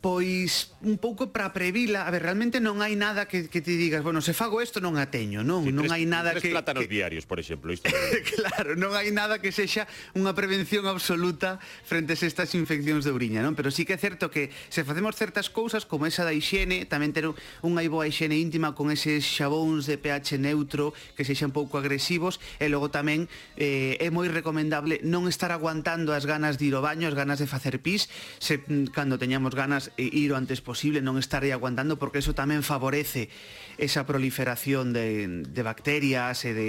pois 0.00 0.72
un 0.80 0.96
pouco 0.96 1.28
para 1.28 1.52
previla, 1.52 2.08
a 2.08 2.10
ver, 2.10 2.24
realmente 2.24 2.56
non 2.56 2.80
hai 2.80 2.96
nada 2.96 3.28
que, 3.28 3.52
que 3.52 3.60
te 3.60 3.76
digas, 3.76 4.00
bueno, 4.00 4.24
se 4.24 4.32
fago 4.32 4.64
isto 4.64 4.80
non 4.80 4.96
a 4.96 5.12
teño, 5.12 5.44
non, 5.44 5.68
sí, 5.68 5.76
non 5.76 5.92
hai 5.92 6.08
nada 6.08 6.32
tres 6.32 6.48
que 6.48 6.56
plátanos 6.56 6.88
que... 6.88 6.88
diarios, 6.88 7.28
por 7.28 7.36
exemplo, 7.36 7.68
isto. 7.68 7.92
claro, 8.40 8.80
non 8.80 8.96
hai 8.96 9.12
nada 9.12 9.44
que 9.44 9.52
sexa 9.52 9.84
unha 10.16 10.32
prevención 10.32 10.88
absoluta 10.88 11.60
frente 11.84 12.16
a 12.16 12.24
estas 12.24 12.56
infeccións 12.56 13.04
de 13.04 13.12
uriña, 13.12 13.44
non? 13.44 13.52
Pero 13.52 13.68
sí 13.68 13.84
que 13.84 13.92
é 13.92 14.00
certo 14.00 14.32
que 14.32 14.48
se 14.72 14.88
facemos 14.88 15.12
certas 15.20 15.52
cousas 15.52 15.84
como 15.84 16.08
esa 16.08 16.24
da 16.24 16.32
hixiene, 16.32 16.88
tamén 16.88 17.12
ter 17.12 17.28
unha 17.60 17.82
boa 17.92 18.08
hixiene 18.08 18.40
íntima 18.40 18.72
con 18.72 18.88
eses 18.88 19.20
xabóns 19.20 19.84
de 19.84 20.00
pH 20.00 20.40
neutro 20.40 20.96
que 21.12 21.28
sexan 21.28 21.52
pouco 21.52 21.76
agresivos 21.76 22.40
e 22.56 22.72
logo 22.72 22.88
tamén 22.88 23.28
eh, 23.60 24.00
é 24.00 24.08
moi 24.08 24.32
recomendable 24.32 25.04
non 25.04 25.28
estar 25.28 25.52
aguantando 25.52 26.16
as 26.16 26.24
ganas 26.24 26.56
de 26.56 26.72
ir 26.72 26.74
ao 26.74 26.80
baño, 26.80 27.04
as 27.04 27.16
ganas 27.18 27.36
de 27.36 27.44
facer 27.44 27.84
pis, 27.84 28.08
se 28.40 28.64
mm, 28.64 28.96
cando 28.96 29.20
teñamos 29.20 29.52
ganas 29.52 29.89
ir 29.96 30.30
o 30.32 30.38
antes 30.38 30.60
posible, 30.60 31.00
non 31.00 31.18
estar 31.18 31.42
aí 31.42 31.54
aguantando, 31.54 31.98
porque 31.98 32.22
eso 32.22 32.36
tamén 32.36 32.62
favorece 32.62 33.32
esa 33.80 34.04
proliferación 34.04 34.92
de, 34.92 35.42
de 35.46 35.62
bacterias 35.64 36.44
e 36.44 36.52
de 36.52 36.68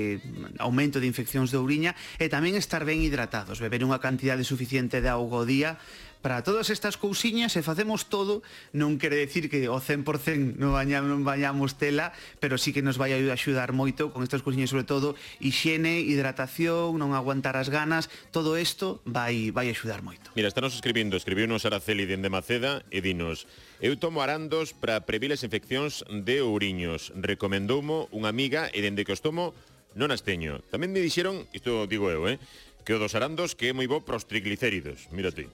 aumento 0.57 1.03
de 1.03 1.09
infeccións 1.09 1.51
de 1.51 1.59
uriña, 1.59 1.91
e 2.17 2.31
tamén 2.31 2.57
estar 2.57 2.87
ben 2.87 3.03
hidratados, 3.03 3.61
beber 3.61 3.83
unha 3.85 4.01
cantidade 4.01 4.45
suficiente 4.47 5.03
de 5.03 5.09
auga 5.11 5.41
o 5.41 5.47
día 5.47 5.77
para 6.21 6.45
todas 6.45 6.69
estas 6.69 6.97
cousiñas 6.97 7.51
se 7.51 7.65
facemos 7.65 8.07
todo, 8.07 8.45
non 8.71 9.01
quere 9.01 9.17
decir 9.17 9.49
que 9.49 9.65
o 9.67 9.81
100% 9.81 10.61
non 10.61 10.73
bañamos, 10.73 11.09
non 11.09 11.21
bañamos 11.25 11.75
tela, 11.75 12.13
pero 12.37 12.61
sí 12.61 12.71
que 12.71 12.85
nos 12.85 13.01
vai 13.01 13.13
a 13.13 13.19
axudar 13.33 13.73
moito 13.73 14.13
con 14.13 14.21
estas 14.21 14.45
cousiñas 14.45 14.69
sobre 14.69 14.85
todo 14.85 15.17
higiene, 15.41 16.01
hidratación, 16.01 16.97
non 16.97 17.17
aguantar 17.17 17.57
as 17.57 17.73
ganas, 17.73 18.07
todo 18.29 18.55
isto 18.55 19.01
vai 19.03 19.49
vai 19.49 19.67
axudar 19.73 20.05
moito. 20.05 20.31
Mira, 20.37 20.47
estános 20.47 20.77
escribindo, 20.77 21.17
escribiunos 21.17 21.65
Araceli 21.65 22.05
dende 22.05 22.29
Maceda 22.29 22.85
e 22.93 23.01
dinos 23.01 23.49
Eu 23.81 23.97
tomo 23.97 24.21
arandos 24.21 24.77
para 24.77 25.01
previr 25.09 25.33
as 25.33 25.41
infeccións 25.41 26.05
de 26.05 26.45
ouriños. 26.45 27.09
Recomendoumo 27.17 28.05
unha 28.13 28.29
amiga 28.29 28.69
e 28.69 28.77
dende 28.77 29.01
que 29.01 29.09
os 29.09 29.25
tomo 29.25 29.57
non 29.97 30.13
as 30.13 30.21
teño. 30.21 30.61
Tamén 30.69 30.93
me 30.93 31.01
dixeron, 31.01 31.49
isto 31.49 31.89
digo 31.89 32.13
eu, 32.13 32.29
eh, 32.29 32.37
que 32.85 32.93
o 32.93 33.01
dos 33.01 33.17
arandos 33.17 33.57
que 33.57 33.69
é 33.69 33.75
moi 33.75 33.89
bo 33.89 34.05
para 34.05 34.21
os 34.21 34.29
triglicéridos. 34.29 35.09
Mira 35.09 35.33
ti. 35.33 35.49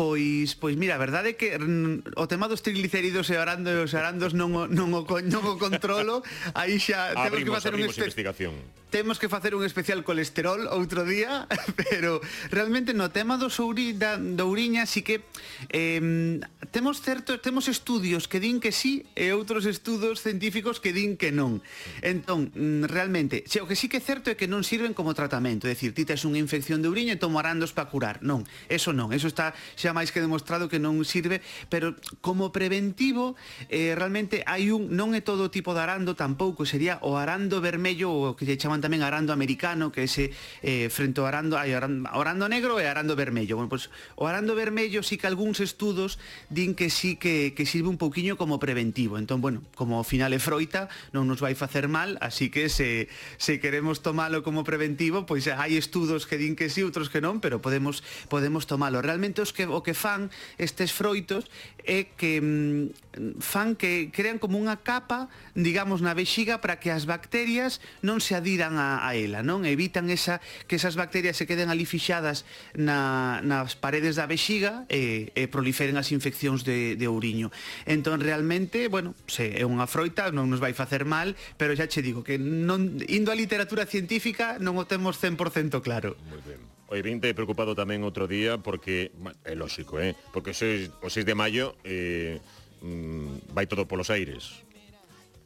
Pois, 0.00 0.56
pois 0.56 0.80
mira, 0.80 0.96
a 0.96 0.98
verdade 1.04 1.28
é 1.28 1.34
que 1.36 1.52
mm, 1.60 2.16
o 2.16 2.24
tema 2.24 2.48
dos 2.48 2.64
triglicéridos 2.64 3.28
e 3.28 3.36
arandos, 3.36 3.92
arandos 3.92 4.32
non 4.32 4.48
o, 4.56 4.64
non 4.64 4.88
o, 4.96 5.04
non 5.04 5.44
o 5.44 5.60
controlo, 5.60 6.24
aí 6.56 6.80
xa 6.80 7.12
abrimos, 7.20 7.60
que 7.60 7.68
facer 7.68 7.76
un 7.76 7.84
investigación 7.84 8.56
temos 8.90 9.18
que 9.18 9.30
facer 9.30 9.54
un 9.54 9.64
especial 9.64 10.02
colesterol 10.02 10.66
outro 10.68 11.06
día, 11.06 11.46
pero 11.78 12.20
realmente 12.50 12.92
no 12.92 13.14
tema 13.14 13.38
do 13.38 13.48
souri, 13.48 13.94
da, 13.94 14.18
da 14.18 14.44
uriña 14.44 14.84
sí 14.84 15.06
que 15.06 15.22
eh, 15.70 16.42
temos 16.74 17.00
certo, 17.00 17.38
temos 17.38 17.70
estudios 17.70 18.26
que 18.26 18.42
din 18.42 18.58
que 18.58 18.74
sí 18.74 19.06
e 19.14 19.30
outros 19.30 19.64
estudos 19.64 20.20
científicos 20.20 20.82
que 20.82 20.90
din 20.90 21.14
que 21.14 21.30
non. 21.30 21.62
Entón, 22.02 22.50
mm, 22.50 22.90
realmente, 22.90 23.46
se 23.46 23.62
o 23.62 23.70
que 23.70 23.78
sí 23.78 23.86
que 23.86 24.02
é 24.02 24.04
certo 24.04 24.28
é 24.28 24.34
que 24.34 24.50
non 24.50 24.66
sirven 24.66 24.92
como 24.92 25.14
tratamento, 25.14 25.70
é 25.70 25.72
dicir, 25.72 25.94
ti 25.94 26.02
tes 26.02 26.26
unha 26.26 26.42
infección 26.42 26.82
de 26.82 26.90
uriña 26.90 27.14
e 27.14 27.22
tomarán 27.22 27.62
dos 27.62 27.70
para 27.70 27.88
curar. 27.88 28.18
Non, 28.26 28.42
eso 28.66 28.90
non, 28.90 29.14
eso 29.14 29.30
está 29.30 29.54
xa 29.78 29.94
máis 29.94 30.10
que 30.10 30.18
demostrado 30.18 30.66
que 30.66 30.82
non 30.82 30.98
sirve, 31.06 31.38
pero 31.70 31.94
como 32.18 32.50
preventivo, 32.50 33.38
eh, 33.70 33.94
realmente 33.94 34.42
hai 34.50 34.74
un 34.74 34.90
non 34.90 35.14
é 35.14 35.22
todo 35.22 35.46
tipo 35.46 35.72
de 35.78 35.86
arando 35.86 36.18
tampouco, 36.18 36.66
sería 36.66 36.98
o 37.06 37.14
arando 37.14 37.62
vermello 37.62 38.10
o 38.10 38.34
que 38.34 38.42
lle 38.44 38.58
chaman 38.58 38.79
chaman 38.80 38.88
tamén 38.88 39.04
arando 39.04 39.36
americano, 39.36 39.92
que 39.92 40.08
ese 40.08 40.32
eh, 40.64 40.88
frente 40.88 41.20
ao 41.20 41.28
arando, 41.28 41.60
hai 41.60 41.76
arando, 41.76 42.08
arando 42.08 42.48
negro 42.48 42.80
e 42.80 42.88
arando 42.88 43.12
vermello. 43.12 43.60
Bueno, 43.60 43.68
pues, 43.68 43.92
o 44.16 44.24
arando 44.24 44.56
vermello 44.56 45.04
sí 45.04 45.20
que 45.20 45.28
algúns 45.28 45.60
estudos 45.60 46.16
din 46.48 46.72
que 46.72 46.88
sí 46.88 47.20
que, 47.20 47.52
que 47.52 47.68
sirve 47.68 47.92
un 47.92 48.00
pouquiño 48.00 48.40
como 48.40 48.56
preventivo. 48.56 49.20
Entón, 49.20 49.44
bueno, 49.44 49.60
como 49.76 50.00
ao 50.00 50.06
final 50.06 50.32
é 50.32 50.40
froita, 50.40 50.88
non 51.12 51.28
nos 51.28 51.44
vai 51.44 51.52
facer 51.52 51.86
mal, 51.92 52.16
así 52.24 52.48
que 52.48 52.72
se, 52.72 53.12
se 53.36 53.60
queremos 53.60 54.00
tomalo 54.00 54.40
como 54.40 54.64
preventivo, 54.64 55.28
pois 55.28 55.44
hai 55.52 55.76
estudos 55.76 56.24
que 56.24 56.40
din 56.40 56.56
que 56.56 56.72
sí, 56.72 56.80
outros 56.80 57.12
que 57.12 57.20
non, 57.20 57.44
pero 57.44 57.60
podemos 57.60 58.00
podemos 58.32 58.64
tomalo. 58.64 59.04
Realmente 59.04 59.44
os 59.44 59.52
que 59.52 59.68
o 59.68 59.84
que 59.84 59.92
fan 59.92 60.32
estes 60.56 60.90
froitos 60.90 61.44
é 61.84 62.08
que 62.16 62.40
mm, 62.40 63.40
fan 63.44 63.76
que 63.76 64.08
crean 64.14 64.40
como 64.40 64.56
unha 64.56 64.80
capa, 64.80 65.28
digamos, 65.52 66.00
na 66.00 66.16
vexiga 66.16 66.62
para 66.62 66.80
que 66.80 66.88
as 66.88 67.04
bacterias 67.04 67.82
non 68.00 68.22
se 68.22 68.38
adiran 68.38 68.69
chegan 68.70 68.78
a, 68.78 69.06
a 69.06 69.14
ela, 69.14 69.42
non? 69.42 69.66
Evitan 69.66 70.10
esa 70.10 70.40
que 70.66 70.76
esas 70.76 70.94
bacterias 70.94 71.36
se 71.36 71.46
queden 71.46 71.70
ali 71.70 71.84
fixadas 71.84 72.46
na, 72.74 73.42
nas 73.42 73.74
paredes 73.74 74.14
da 74.16 74.26
vexiga 74.30 74.86
e, 74.86 75.34
e 75.34 75.50
proliferen 75.50 75.98
as 75.98 76.14
infeccións 76.14 76.62
de, 76.62 76.94
de 76.94 77.06
ouriño. 77.10 77.50
Entón, 77.86 78.22
realmente, 78.22 78.86
bueno, 78.86 79.14
se 79.26 79.58
é 79.58 79.64
unha 79.66 79.90
froita, 79.90 80.30
non 80.30 80.46
nos 80.46 80.62
vai 80.62 80.72
facer 80.72 81.02
mal, 81.02 81.34
pero 81.58 81.74
xa 81.74 81.90
che 81.90 82.04
digo 82.04 82.22
que 82.22 82.38
non, 82.38 83.02
indo 83.10 83.34
a 83.34 83.36
literatura 83.36 83.84
científica 83.86 84.62
non 84.62 84.78
o 84.78 84.86
temos 84.86 85.18
100% 85.18 85.82
claro. 85.82 86.14
Muy 86.30 86.42
ben. 86.46 86.60
Oi, 86.90 87.06
vinte 87.06 87.30
preocupado 87.38 87.78
tamén 87.78 88.02
outro 88.02 88.26
día 88.26 88.58
porque, 88.58 89.14
é 89.46 89.54
lógico, 89.54 90.02
eh? 90.02 90.18
porque 90.34 90.50
sois, 90.50 90.90
o 91.02 91.08
6 91.10 91.22
de 91.22 91.34
maio 91.38 91.78
eh, 91.86 92.42
mm, 92.82 93.54
vai 93.54 93.70
todo 93.70 93.86
polos 93.86 94.10
aires 94.10 94.66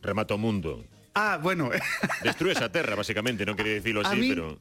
remata 0.04 0.36
o 0.36 0.40
mundo 0.40 0.84
Ah, 1.14 1.38
bueno. 1.40 1.70
Destrúes 2.22 2.58
a 2.60 2.68
terra, 2.68 2.98
basicamente, 2.98 3.46
non 3.46 3.54
quería 3.54 3.78
dicilo 3.78 4.02
así, 4.02 4.18
mí, 4.18 4.30
pero... 4.34 4.58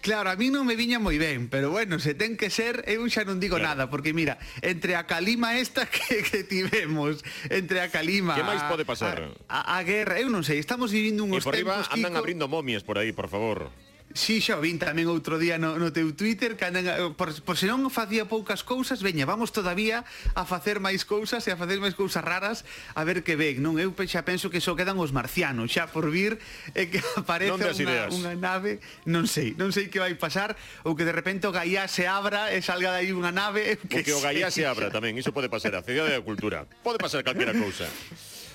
Claro, 0.00 0.32
a 0.32 0.36
mí 0.40 0.48
non 0.48 0.64
me 0.64 0.72
viña 0.72 0.96
moi 0.96 1.20
ben, 1.20 1.52
pero 1.52 1.68
bueno, 1.68 2.00
se 2.00 2.16
ten 2.16 2.40
que 2.40 2.48
ser, 2.48 2.80
eu 2.88 3.04
xa 3.12 3.28
non 3.28 3.36
digo 3.36 3.60
claro. 3.60 3.76
nada, 3.76 3.84
porque 3.92 4.16
mira, 4.16 4.40
entre 4.64 4.96
a 4.96 5.04
calima 5.04 5.60
esta 5.60 5.84
que, 5.92 6.24
que 6.24 6.48
tivemos, 6.48 7.20
entre 7.52 7.84
a 7.84 7.92
calima... 7.92 8.32
Que 8.32 8.40
máis 8.40 8.64
pode 8.64 8.88
pasar? 8.88 9.36
A, 9.52 9.76
a, 9.76 9.76
a 9.76 9.84
guerra, 9.84 10.16
eu 10.16 10.32
non 10.32 10.48
sei, 10.48 10.56
estamos 10.56 10.88
vivindo 10.88 11.28
unos 11.28 11.44
tempos, 11.44 11.44
E 11.44 11.52
por 11.52 11.54
tempos, 11.60 11.86
arriba 11.92 11.92
andan 11.92 12.12
Kiko... 12.16 12.22
abrindo 12.24 12.44
momias 12.48 12.80
por 12.80 12.96
aí, 12.96 13.12
por 13.12 13.28
favor. 13.28 13.68
Si, 14.14 14.40
sí, 14.40 14.52
xa 14.52 14.60
vin 14.60 14.76
tamén 14.76 15.08
outro 15.08 15.40
día 15.40 15.56
no, 15.56 15.80
no 15.80 15.88
teu 15.92 16.12
Twitter 16.12 16.56
que 16.56 16.68
andan, 16.68 17.16
por, 17.16 17.32
por 17.44 17.56
se 17.56 17.68
non 17.68 17.88
facía 17.88 18.28
poucas 18.28 18.60
cousas, 18.60 19.00
veña, 19.00 19.24
vamos 19.24 19.52
todavía 19.52 20.04
a 20.36 20.44
facer 20.44 20.80
máis 20.80 21.04
cousas 21.08 21.44
e 21.48 21.50
a 21.52 21.56
facer 21.56 21.80
máis 21.80 21.96
cousas 21.96 22.20
raras 22.20 22.64
a 22.92 23.02
ver 23.04 23.24
que 23.24 23.36
ven, 23.36 23.64
non? 23.64 23.80
Eu 23.80 23.94
xa 24.08 24.24
penso 24.26 24.52
que 24.52 24.60
só 24.60 24.76
quedan 24.76 25.00
os 25.00 25.14
marcianos 25.14 25.72
xa 25.72 25.88
por 25.88 26.12
vir 26.12 26.36
e 26.76 26.92
que 26.92 27.00
aparece 27.20 27.56
unha, 27.56 28.08
unha 28.12 28.34
nave, 28.36 28.82
non 29.08 29.24
sei, 29.24 29.56
non 29.56 29.72
sei 29.72 29.88
que 29.88 30.02
vai 30.02 30.12
pasar 30.18 30.56
ou 30.84 30.92
que 30.92 31.08
de 31.08 31.14
repente 31.14 31.48
o 31.48 31.52
Gaia 31.52 31.88
se 31.88 32.04
abra 32.04 32.52
e 32.52 32.60
salga 32.60 32.92
de 32.96 33.08
aí 33.08 33.10
unha 33.12 33.32
nave 33.32 33.80
que, 33.88 34.00
o 34.00 34.04
que 34.04 34.14
o 34.16 34.20
Gaia 34.20 34.52
se 34.52 34.68
abra 34.68 34.92
tamén, 34.92 35.16
iso 35.16 35.32
pode 35.32 35.48
pasar 35.48 35.72
a 35.76 35.82
Cidade 35.84 36.12
da 36.12 36.22
Cultura, 36.24 36.68
pode 36.84 37.00
pasar 37.00 37.24
calquera 37.24 37.56
cousa. 37.56 37.88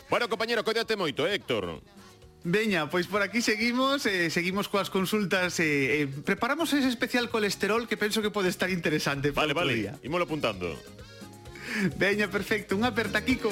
Bueno, 0.08 0.30
compañero, 0.32 0.64
coidate 0.64 0.96
moito, 0.96 1.28
eh, 1.28 1.36
Héctor. 1.36 1.84
Veña, 2.48 2.90
pois 2.90 3.08
por 3.12 3.22
aquí 3.22 3.42
seguimos, 3.44 4.06
eh, 4.06 4.30
seguimos 4.32 4.72
coas 4.72 4.88
consultas, 4.88 5.60
eh, 5.60 6.04
eh, 6.04 6.08
preparamos 6.08 6.72
ese 6.72 6.88
especial 6.88 7.28
colesterol 7.28 7.92
que 7.92 8.00
penso 8.00 8.24
que 8.24 8.32
pode 8.32 8.48
estar 8.48 8.72
interesante 8.72 9.36
para 9.36 9.52
Vale, 9.52 9.54
vale, 9.54 9.74
día. 9.76 9.94
ímolo 10.00 10.24
apuntando. 10.24 10.72
Veña, 12.00 12.32
perfecto, 12.32 12.78
un 12.80 12.86
aperta 12.88 13.20
Kiko. 13.20 13.52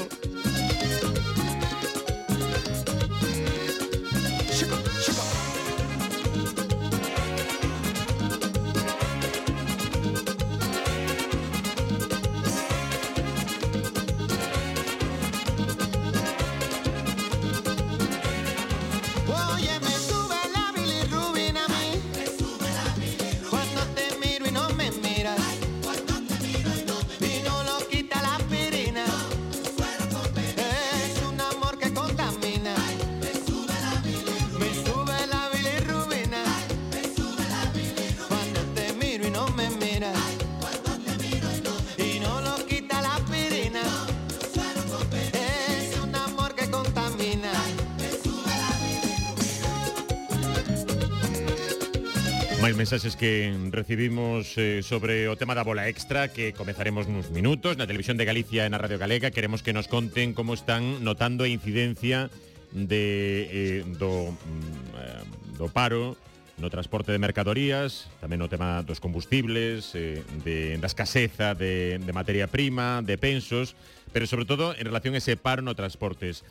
As 52.76 52.92
mensaxes 52.92 53.16
que 53.16 53.56
recibimos 53.72 54.52
eh, 54.58 54.84
sobre 54.84 55.32
o 55.32 55.40
tema 55.40 55.56
da 55.56 55.64
bola 55.64 55.88
extra 55.88 56.28
que 56.28 56.52
comezaremos 56.52 57.08
nuns 57.08 57.32
minutos 57.32 57.80
na 57.80 57.88
Televisión 57.88 58.20
de 58.20 58.28
Galicia 58.28 58.68
e 58.68 58.70
na 58.70 58.76
Radio 58.76 59.00
Galega 59.00 59.32
queremos 59.32 59.64
que 59.64 59.72
nos 59.72 59.88
conten 59.88 60.36
como 60.36 60.52
están 60.52 61.00
notando 61.00 61.48
a 61.48 61.48
incidencia 61.48 62.28
de 62.76 63.48
eh, 63.48 63.82
do, 63.96 64.36
mm, 64.36 64.92
eh, 64.92 65.24
do 65.56 65.72
paro 65.72 66.20
no 66.60 66.68
transporte 66.68 67.16
de 67.16 67.20
mercadorías, 67.24 68.12
tamén 68.20 68.44
o 68.44 68.52
tema 68.52 68.84
dos 68.84 69.00
combustibles, 69.00 69.96
eh, 69.96 70.20
de, 70.44 70.76
da 70.76 70.92
escaseza 70.92 71.56
de, 71.56 71.96
de 72.04 72.12
materia 72.12 72.52
prima, 72.52 73.00
de 73.00 73.16
pensos, 73.16 73.80
pero 74.12 74.28
sobre 74.28 74.44
todo 74.44 74.76
en 74.76 74.84
relación 74.84 75.16
a 75.16 75.24
ese 75.24 75.40
paro 75.40 75.64
no 75.64 75.80
transportes. 75.80 76.44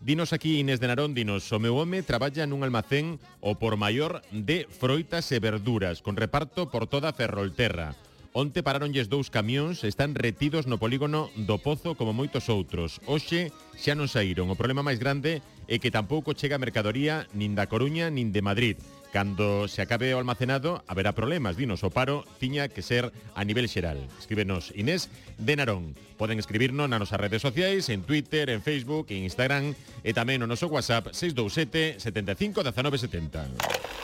Dinos 0.00 0.32
aquí, 0.32 0.60
Inés 0.60 0.78
de 0.78 0.86
Narón, 0.86 1.14
dinos, 1.14 1.50
o 1.50 1.58
meu 1.58 1.74
home 1.80 2.04
traballa 2.04 2.46
nun 2.46 2.62
almacén 2.62 3.18
o 3.40 3.56
por 3.58 3.80
maior 3.80 4.22
de 4.30 4.68
froitas 4.70 5.26
e 5.32 5.40
verduras, 5.40 6.04
con 6.04 6.14
reparto 6.14 6.68
por 6.70 6.86
toda 6.86 7.16
Ferrolterra. 7.16 7.96
Onte 8.36 8.60
pararonlles 8.60 9.08
dous 9.08 9.32
camións, 9.32 9.80
están 9.80 10.12
retidos 10.12 10.68
no 10.68 10.76
polígono 10.76 11.32
do 11.40 11.56
Pozo 11.56 11.96
como 11.96 12.12
moitos 12.12 12.52
outros. 12.52 13.00
Oxe, 13.08 13.48
xa 13.80 13.96
non 13.96 14.12
saíron. 14.12 14.52
O 14.52 14.60
problema 14.60 14.84
máis 14.84 15.00
grande 15.00 15.40
é 15.64 15.80
que 15.80 15.88
tampouco 15.88 16.36
chega 16.36 16.60
mercadoría 16.60 17.24
nin 17.32 17.56
da 17.56 17.64
Coruña 17.64 18.12
nin 18.12 18.36
de 18.36 18.44
Madrid. 18.44 18.76
Cando 19.16 19.66
se 19.66 19.80
acabe 19.80 20.12
o 20.12 20.18
almacenado, 20.18 20.84
haberá 20.86 21.16
problemas, 21.16 21.56
dinos, 21.56 21.80
o 21.80 21.88
paro 21.88 22.28
tiña 22.36 22.68
que 22.68 22.84
ser 22.84 23.16
a 23.32 23.48
nivel 23.48 23.64
xeral. 23.64 23.96
Escríbenos 24.20 24.76
Inés 24.76 25.08
de 25.40 25.56
Narón. 25.56 25.96
Poden 26.20 26.36
escribirnos 26.36 26.84
nas 26.84 27.00
nosas 27.00 27.16
redes 27.16 27.40
sociais, 27.40 27.88
en 27.88 28.04
Twitter, 28.04 28.52
en 28.52 28.60
Facebook, 28.60 29.08
en 29.08 29.24
Instagram 29.24 29.72
e 30.04 30.12
tamén 30.12 30.44
no 30.44 30.44
noso 30.44 30.68
WhatsApp 30.68 31.16
627 31.16 31.96
75 31.96 32.60
1970. 32.60 33.95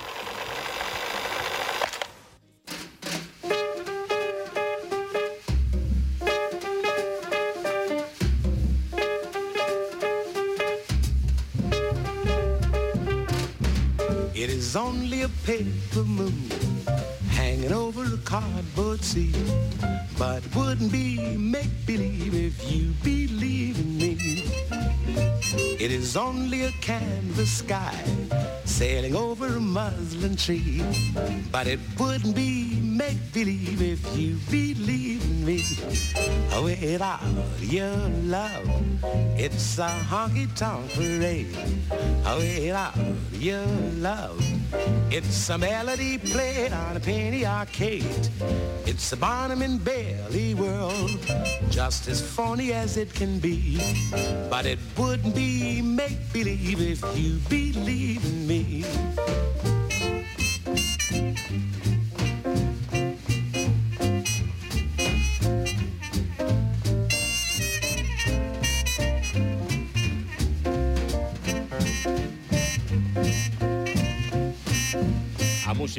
Paper 15.45 16.05
moon 16.05 16.49
hanging 17.31 17.73
over 17.73 18.05
a 18.05 18.19
cardboard 18.19 19.03
sea. 19.03 19.35
But 20.19 20.45
it 20.45 20.57
wouldn't 20.57 20.93
be 20.93 21.37
make-believe 21.37 22.35
if 22.35 22.73
you 22.73 22.93
believe 23.03 23.79
in 23.79 23.99
me. 23.99 24.17
It 25.85 25.91
is 25.91 26.17
only 26.17 26.65
a 26.65 26.71
canvas 26.81 27.51
sky 27.51 27.95
sailing 28.65 29.17
over 29.17 29.47
a 29.47 29.61
muslin 29.61 30.37
tree. 30.37 30.83
But 31.51 31.67
it 31.67 31.81
wouldn't 31.99 32.35
be 32.37 32.79
make-believe 32.81 33.83
if 33.83 34.17
you 34.17 34.37
believe 34.51 35.12
me. 35.45 35.63
Oh, 36.53 36.65
Without 36.65 37.21
your 37.61 37.97
love, 38.25 38.69
it's 39.37 39.79
a 39.79 39.89
honky-tonk 39.89 40.93
parade. 40.93 41.57
Oh, 42.25 42.39
Without 42.39 42.95
your 43.33 43.67
love, 43.99 44.41
it's 45.11 45.51
a 45.51 45.59
melody 45.59 46.19
played 46.19 46.73
on 46.73 46.97
a 46.97 47.01
penny 47.01 47.45
arcade. 47.45 48.29
It's 48.87 49.13
a 49.13 49.17
Barnum 49.17 49.63
and 49.63 49.83
Bailey 49.85 50.55
world, 50.55 51.19
just 51.71 52.09
as 52.09 52.21
phony 52.21 52.73
as 52.73 52.97
it 52.97 53.13
can 53.13 53.39
be. 53.39 53.81
But 54.49 54.67
it 54.67 54.79
wouldn't 54.97 55.35
be 55.35 55.83
make-believe 55.83 56.81
if 56.81 57.19
you 57.19 57.39
believe 57.49 58.25
in 58.25 58.47
me. 58.47 58.85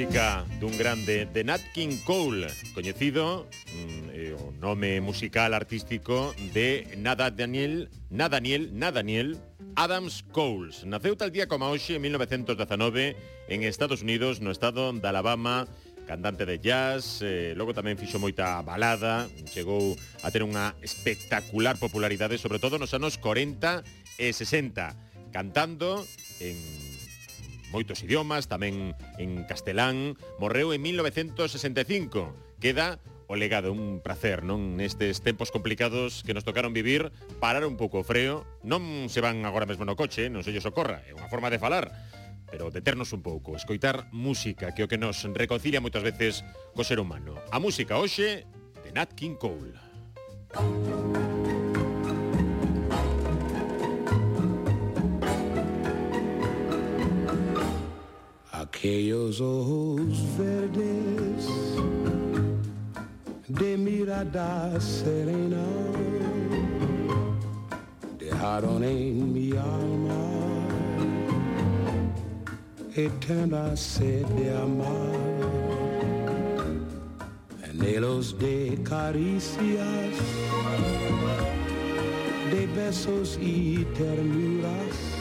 música 0.04 0.44
dun 0.60 0.76
grande 0.76 1.24
de 1.32 1.48
Nat 1.48 1.64
King 1.72 1.96
Cole, 2.04 2.52
coñecido 2.76 3.48
mm, 3.72 4.12
eh, 4.12 4.36
o 4.36 4.52
nome 4.60 5.00
musical 5.00 5.56
artístico 5.56 6.36
de 6.52 6.92
Nada 7.00 7.32
Daniel, 7.32 7.88
Nada 8.12 8.36
Daniel, 8.36 8.76
Nada 8.76 9.00
Daniel 9.00 9.40
Adams 9.80 10.28
Coles. 10.36 10.84
Naceu 10.84 11.16
tal 11.16 11.32
día 11.32 11.48
como 11.48 11.72
hoxe 11.72 11.96
en 11.96 12.04
1919 12.04 13.16
en 13.48 13.64
Estados 13.64 14.04
Unidos, 14.04 14.44
no 14.44 14.52
estado 14.52 14.92
de 14.92 15.08
Alabama, 15.08 15.72
cantante 16.04 16.44
de 16.44 16.60
jazz, 16.60 17.24
eh, 17.24 17.56
logo 17.56 17.72
tamén 17.72 17.96
fixo 17.96 18.20
moita 18.20 18.60
balada, 18.60 19.32
chegou 19.56 19.96
a 20.20 20.28
ter 20.36 20.44
unha 20.44 20.76
espectacular 20.84 21.80
popularidade, 21.80 22.36
sobre 22.36 22.60
todo 22.60 22.76
nos 22.76 22.92
anos 22.92 23.16
40 23.16 23.88
e 24.20 24.36
60, 24.36 25.32
cantando 25.32 26.04
en 26.44 26.60
moitos 27.74 28.06
idiomas, 28.06 28.46
tamén 28.46 28.94
en 29.18 29.50
castelán, 29.50 30.14
morreu 30.38 30.70
en 30.72 30.86
1965. 30.86 32.38
Queda 32.62 33.02
o 33.26 33.36
legado, 33.36 33.74
un 33.74 34.00
placer, 34.06 34.46
non? 34.46 34.78
Nestes 34.78 35.26
tempos 35.26 35.50
complicados 35.50 36.22
que 36.22 36.38
nos 36.38 36.46
tocaron 36.46 36.78
vivir, 36.78 37.10
parar 37.42 37.66
un 37.66 37.76
pouco 37.82 38.06
o 38.06 38.08
freo, 38.08 38.46
non 38.62 39.10
se 39.10 39.26
van 39.26 39.42
agora 39.50 39.66
mesmo 39.66 39.90
no 39.90 39.98
coche, 39.98 40.30
non 40.30 40.46
se 40.46 40.54
lles 40.54 40.62
socorra, 40.62 41.02
é 41.10 41.18
unha 41.18 41.28
forma 41.34 41.50
de 41.50 41.58
falar, 41.58 41.90
pero 42.54 42.70
deternos 42.70 43.10
un 43.18 43.26
pouco, 43.26 43.58
escoitar 43.58 44.06
música, 44.14 44.78
que 44.78 44.84
é 44.84 44.88
o 44.88 44.92
que 44.92 45.02
nos 45.02 45.26
reconcilia 45.34 45.82
moitas 45.82 46.06
veces 46.06 46.46
co 46.78 46.86
ser 46.86 47.02
humano. 47.02 47.42
A 47.50 47.58
música 47.58 47.98
hoxe 47.98 48.46
de 48.86 48.90
Nat 48.94 49.18
King 49.18 49.34
Cole. 49.42 49.74
Aquellos 58.76 59.40
ojos 59.40 60.02
verdes 60.36 61.48
de 63.48 63.78
mirada 63.78 64.80
serena 64.82 65.64
dejaron 68.18 68.84
en 68.84 69.32
mi 69.32 69.52
alma 69.52 70.24
eterna 72.96 73.78
sed 73.78 74.26
de 74.26 74.58
amar, 74.58 75.14
anhelos 77.70 78.38
de 78.40 78.80
caricias, 78.84 80.16
de 82.52 82.68
besos 82.76 83.38
y 83.40 83.86
ternuras 83.96 85.13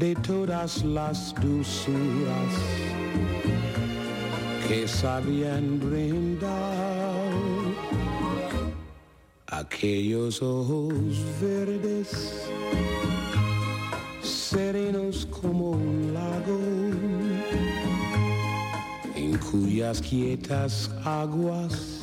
todas 0.00 0.82
las 0.82 1.34
dulzuras 1.34 2.52
que 4.66 4.88
sabían 4.88 5.78
brindar. 5.78 6.50
Aquellos 9.46 10.40
ojos 10.40 10.94
verdes 11.40 12.48
serenos 14.22 15.26
como 15.26 15.72
un 15.72 16.14
lago 16.14 16.60
en 19.16 19.36
cuyas 19.50 20.00
quietas 20.00 20.90
aguas 21.04 22.00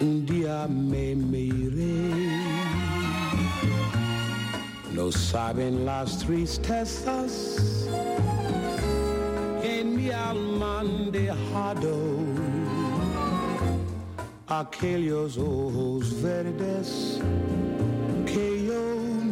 un 0.00 0.26
día 0.26 0.66
me 0.68 1.14
miré 1.14 2.27
no 5.08 5.12
saben 5.12 5.86
las 5.86 6.18
tristezas 6.18 7.88
en 9.62 9.96
mi 9.96 10.10
alma 10.10 10.80
han 10.80 11.10
dejado 11.10 11.96
aquellos 14.46 15.38
ojos 15.38 16.22
verdes 16.22 17.20
que 18.26 18.66
yo 18.66 18.84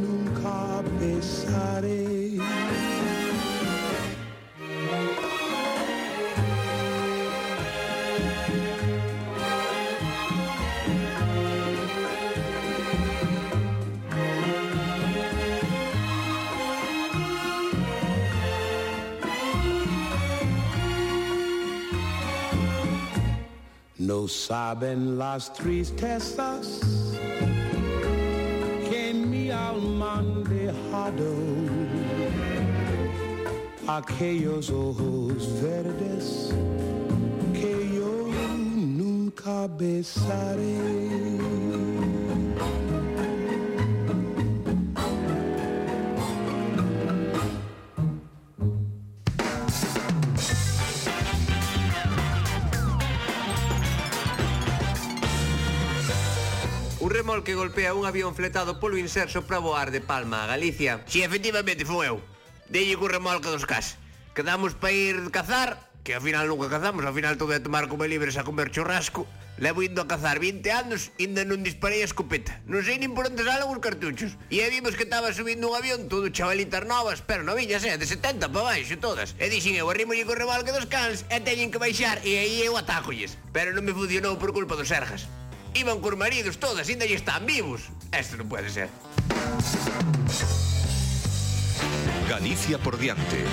nunca 0.04 0.82
besaré. 0.98 2.25
Saben 24.28 25.18
las 25.18 25.52
tristezas 25.52 26.80
que 28.90 29.14
mi 29.14 29.50
alma 29.50 30.18
han 30.18 30.42
dejado 30.44 31.32
aquellos 33.86 34.70
ojos 34.70 35.62
verdes 35.62 36.50
que 37.52 37.88
yo 37.94 38.28
nunca 38.66 39.68
besaré. 39.68 41.35
que 57.46 57.54
golpea 57.54 57.94
un 57.94 58.04
avión 58.04 58.34
fletado 58.34 58.82
polo 58.82 58.98
inserso 58.98 59.46
para 59.46 59.62
voar 59.62 59.94
de 59.94 60.02
Palma 60.02 60.42
a 60.42 60.50
Galicia. 60.50 61.06
Si 61.06 61.22
efectivamente 61.22 61.86
fun 61.86 62.02
eu. 62.02 62.18
Delle 62.66 62.98
co 62.98 63.06
remolque 63.06 63.46
dos 63.46 63.62
cas. 63.62 63.94
Quedamos 64.34 64.74
para 64.74 64.90
ir 64.90 65.30
cazar, 65.30 65.78
que 66.02 66.18
ao 66.18 66.20
final 66.26 66.50
nunca 66.50 66.66
cazamos, 66.66 67.06
ao 67.06 67.14
final 67.14 67.38
todo 67.38 67.54
é 67.54 67.62
tomar 67.62 67.86
como 67.86 68.02
libres 68.02 68.34
a 68.34 68.42
comer 68.42 68.74
churrasco. 68.74 69.30
Levo 69.62 69.86
indo 69.86 70.02
a 70.02 70.10
cazar 70.10 70.42
20 70.42 70.58
anos, 70.74 71.14
ainda 71.22 71.46
non 71.46 71.62
disparei 71.62 72.02
a 72.02 72.10
escopeta. 72.10 72.58
Non 72.66 72.82
sei 72.82 72.98
nin 72.98 73.14
por 73.14 73.30
onde 73.30 73.46
salen 73.46 73.70
os 73.70 73.78
cartuchos. 73.78 74.34
E 74.50 74.66
aí 74.66 74.74
vimos 74.74 74.98
que 74.98 75.06
estaba 75.06 75.30
subindo 75.30 75.70
un 75.70 75.78
avión, 75.78 76.10
todo 76.10 76.34
chavalitas 76.34 76.82
novas, 76.82 77.22
pero 77.22 77.46
novillas, 77.46 77.86
eh, 77.86 77.94
de 77.94 78.10
70 78.10 78.50
para 78.50 78.74
baixo 78.74 78.98
todas. 78.98 79.38
E 79.38 79.46
dixen 79.46 79.78
eu, 79.78 79.86
arrímolle 79.86 80.26
co 80.26 80.34
rebalque 80.34 80.74
dos 80.74 80.90
cans 80.90 81.22
e 81.30 81.38
teñen 81.46 81.70
que 81.70 81.78
baixar, 81.78 82.18
e 82.26 82.42
aí 82.42 82.66
eu 82.66 82.74
atacolles. 82.74 83.38
Pero 83.54 83.70
non 83.70 83.86
me 83.86 83.94
funcionou 83.94 84.34
por 84.34 84.50
culpa 84.50 84.74
dos 84.74 84.90
serjas. 84.90 85.30
Iban 85.76 86.00
cos 86.00 86.16
maridos 86.16 86.56
todas, 86.56 86.88
ainda 86.88 87.04
están 87.04 87.44
vivos. 87.44 87.92
Esto 88.08 88.40
non 88.40 88.48
pode 88.48 88.72
ser. 88.72 88.88
Galicia 92.32 92.80
por 92.80 92.96
diante. 92.96 93.44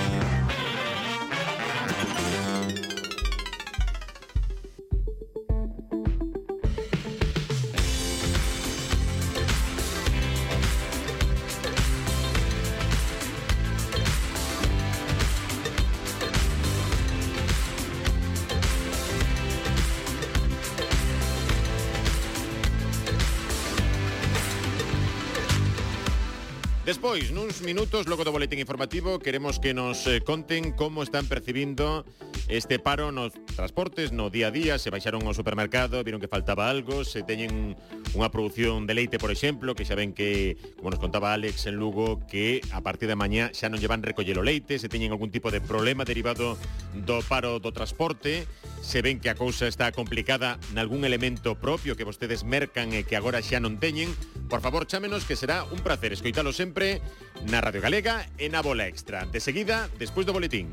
Despois, 26.83 27.31
nuns 27.31 27.63
minutos, 27.63 28.11
logo 28.11 28.27
do 28.27 28.35
boletín 28.35 28.59
informativo, 28.59 29.15
queremos 29.15 29.55
que 29.55 29.71
nos 29.71 30.03
eh, 30.03 30.19
conten 30.19 30.75
como 30.75 30.99
están 30.99 31.31
percibindo 31.31 32.03
Este 32.47 32.77
paro 32.77 33.11
nos 33.11 33.33
transportes, 33.55 34.11
no 34.11 34.29
día 34.29 34.47
a 34.47 34.51
día, 34.51 34.77
se 34.77 34.91
baixaron 34.91 35.23
ao 35.23 35.31
supermercado, 35.31 36.03
viron 36.03 36.19
que 36.19 36.27
faltaba 36.27 36.67
algo, 36.67 37.07
se 37.07 37.23
teñen 37.23 37.79
unha 38.11 38.27
produción 38.27 38.83
de 38.83 38.93
leite, 38.99 39.15
por 39.15 39.31
exemplo, 39.31 39.79
que 39.79 39.87
xa 39.87 39.95
ven 39.95 40.11
que, 40.11 40.59
como 40.75 40.91
nos 40.91 40.99
contaba 40.99 41.31
Alex 41.31 41.71
en 41.71 41.79
Lugo, 41.79 42.19
que 42.27 42.59
a 42.75 42.83
partir 42.83 43.07
de 43.07 43.15
mañá 43.15 43.47
xa 43.55 43.71
non 43.71 43.79
llevan 43.79 44.03
recoller 44.03 44.35
o 44.35 44.43
leite, 44.43 44.75
se 44.75 44.91
teñen 44.91 45.15
algún 45.15 45.31
tipo 45.31 45.55
de 45.55 45.63
problema 45.63 46.03
derivado 46.03 46.59
do 46.91 47.23
paro 47.23 47.63
do 47.63 47.71
transporte, 47.71 48.43
se 48.83 48.99
ven 48.99 49.23
que 49.23 49.31
a 49.31 49.39
cousa 49.39 49.71
está 49.71 49.95
complicada 49.95 50.59
nalgún 50.75 51.07
elemento 51.07 51.55
propio 51.55 51.95
que 51.95 52.03
vostedes 52.03 52.43
mercan 52.43 52.91
e 52.91 53.07
que 53.07 53.15
agora 53.15 53.39
xa 53.39 53.63
non 53.63 53.79
teñen, 53.79 54.11
por 54.51 54.59
favor, 54.59 54.83
chámenos 54.83 55.23
que 55.23 55.39
será 55.39 55.63
un 55.63 55.79
placer 55.79 56.11
escoitalo 56.11 56.51
sempre 56.51 56.99
na 57.47 57.63
Radio 57.63 57.79
Galega 57.79 58.27
e 58.35 58.51
na 58.51 58.59
Bola 58.59 58.91
Extra. 58.91 59.23
De 59.31 59.39
seguida, 59.39 59.87
despois 59.95 60.27
do 60.27 60.35
boletín. 60.35 60.67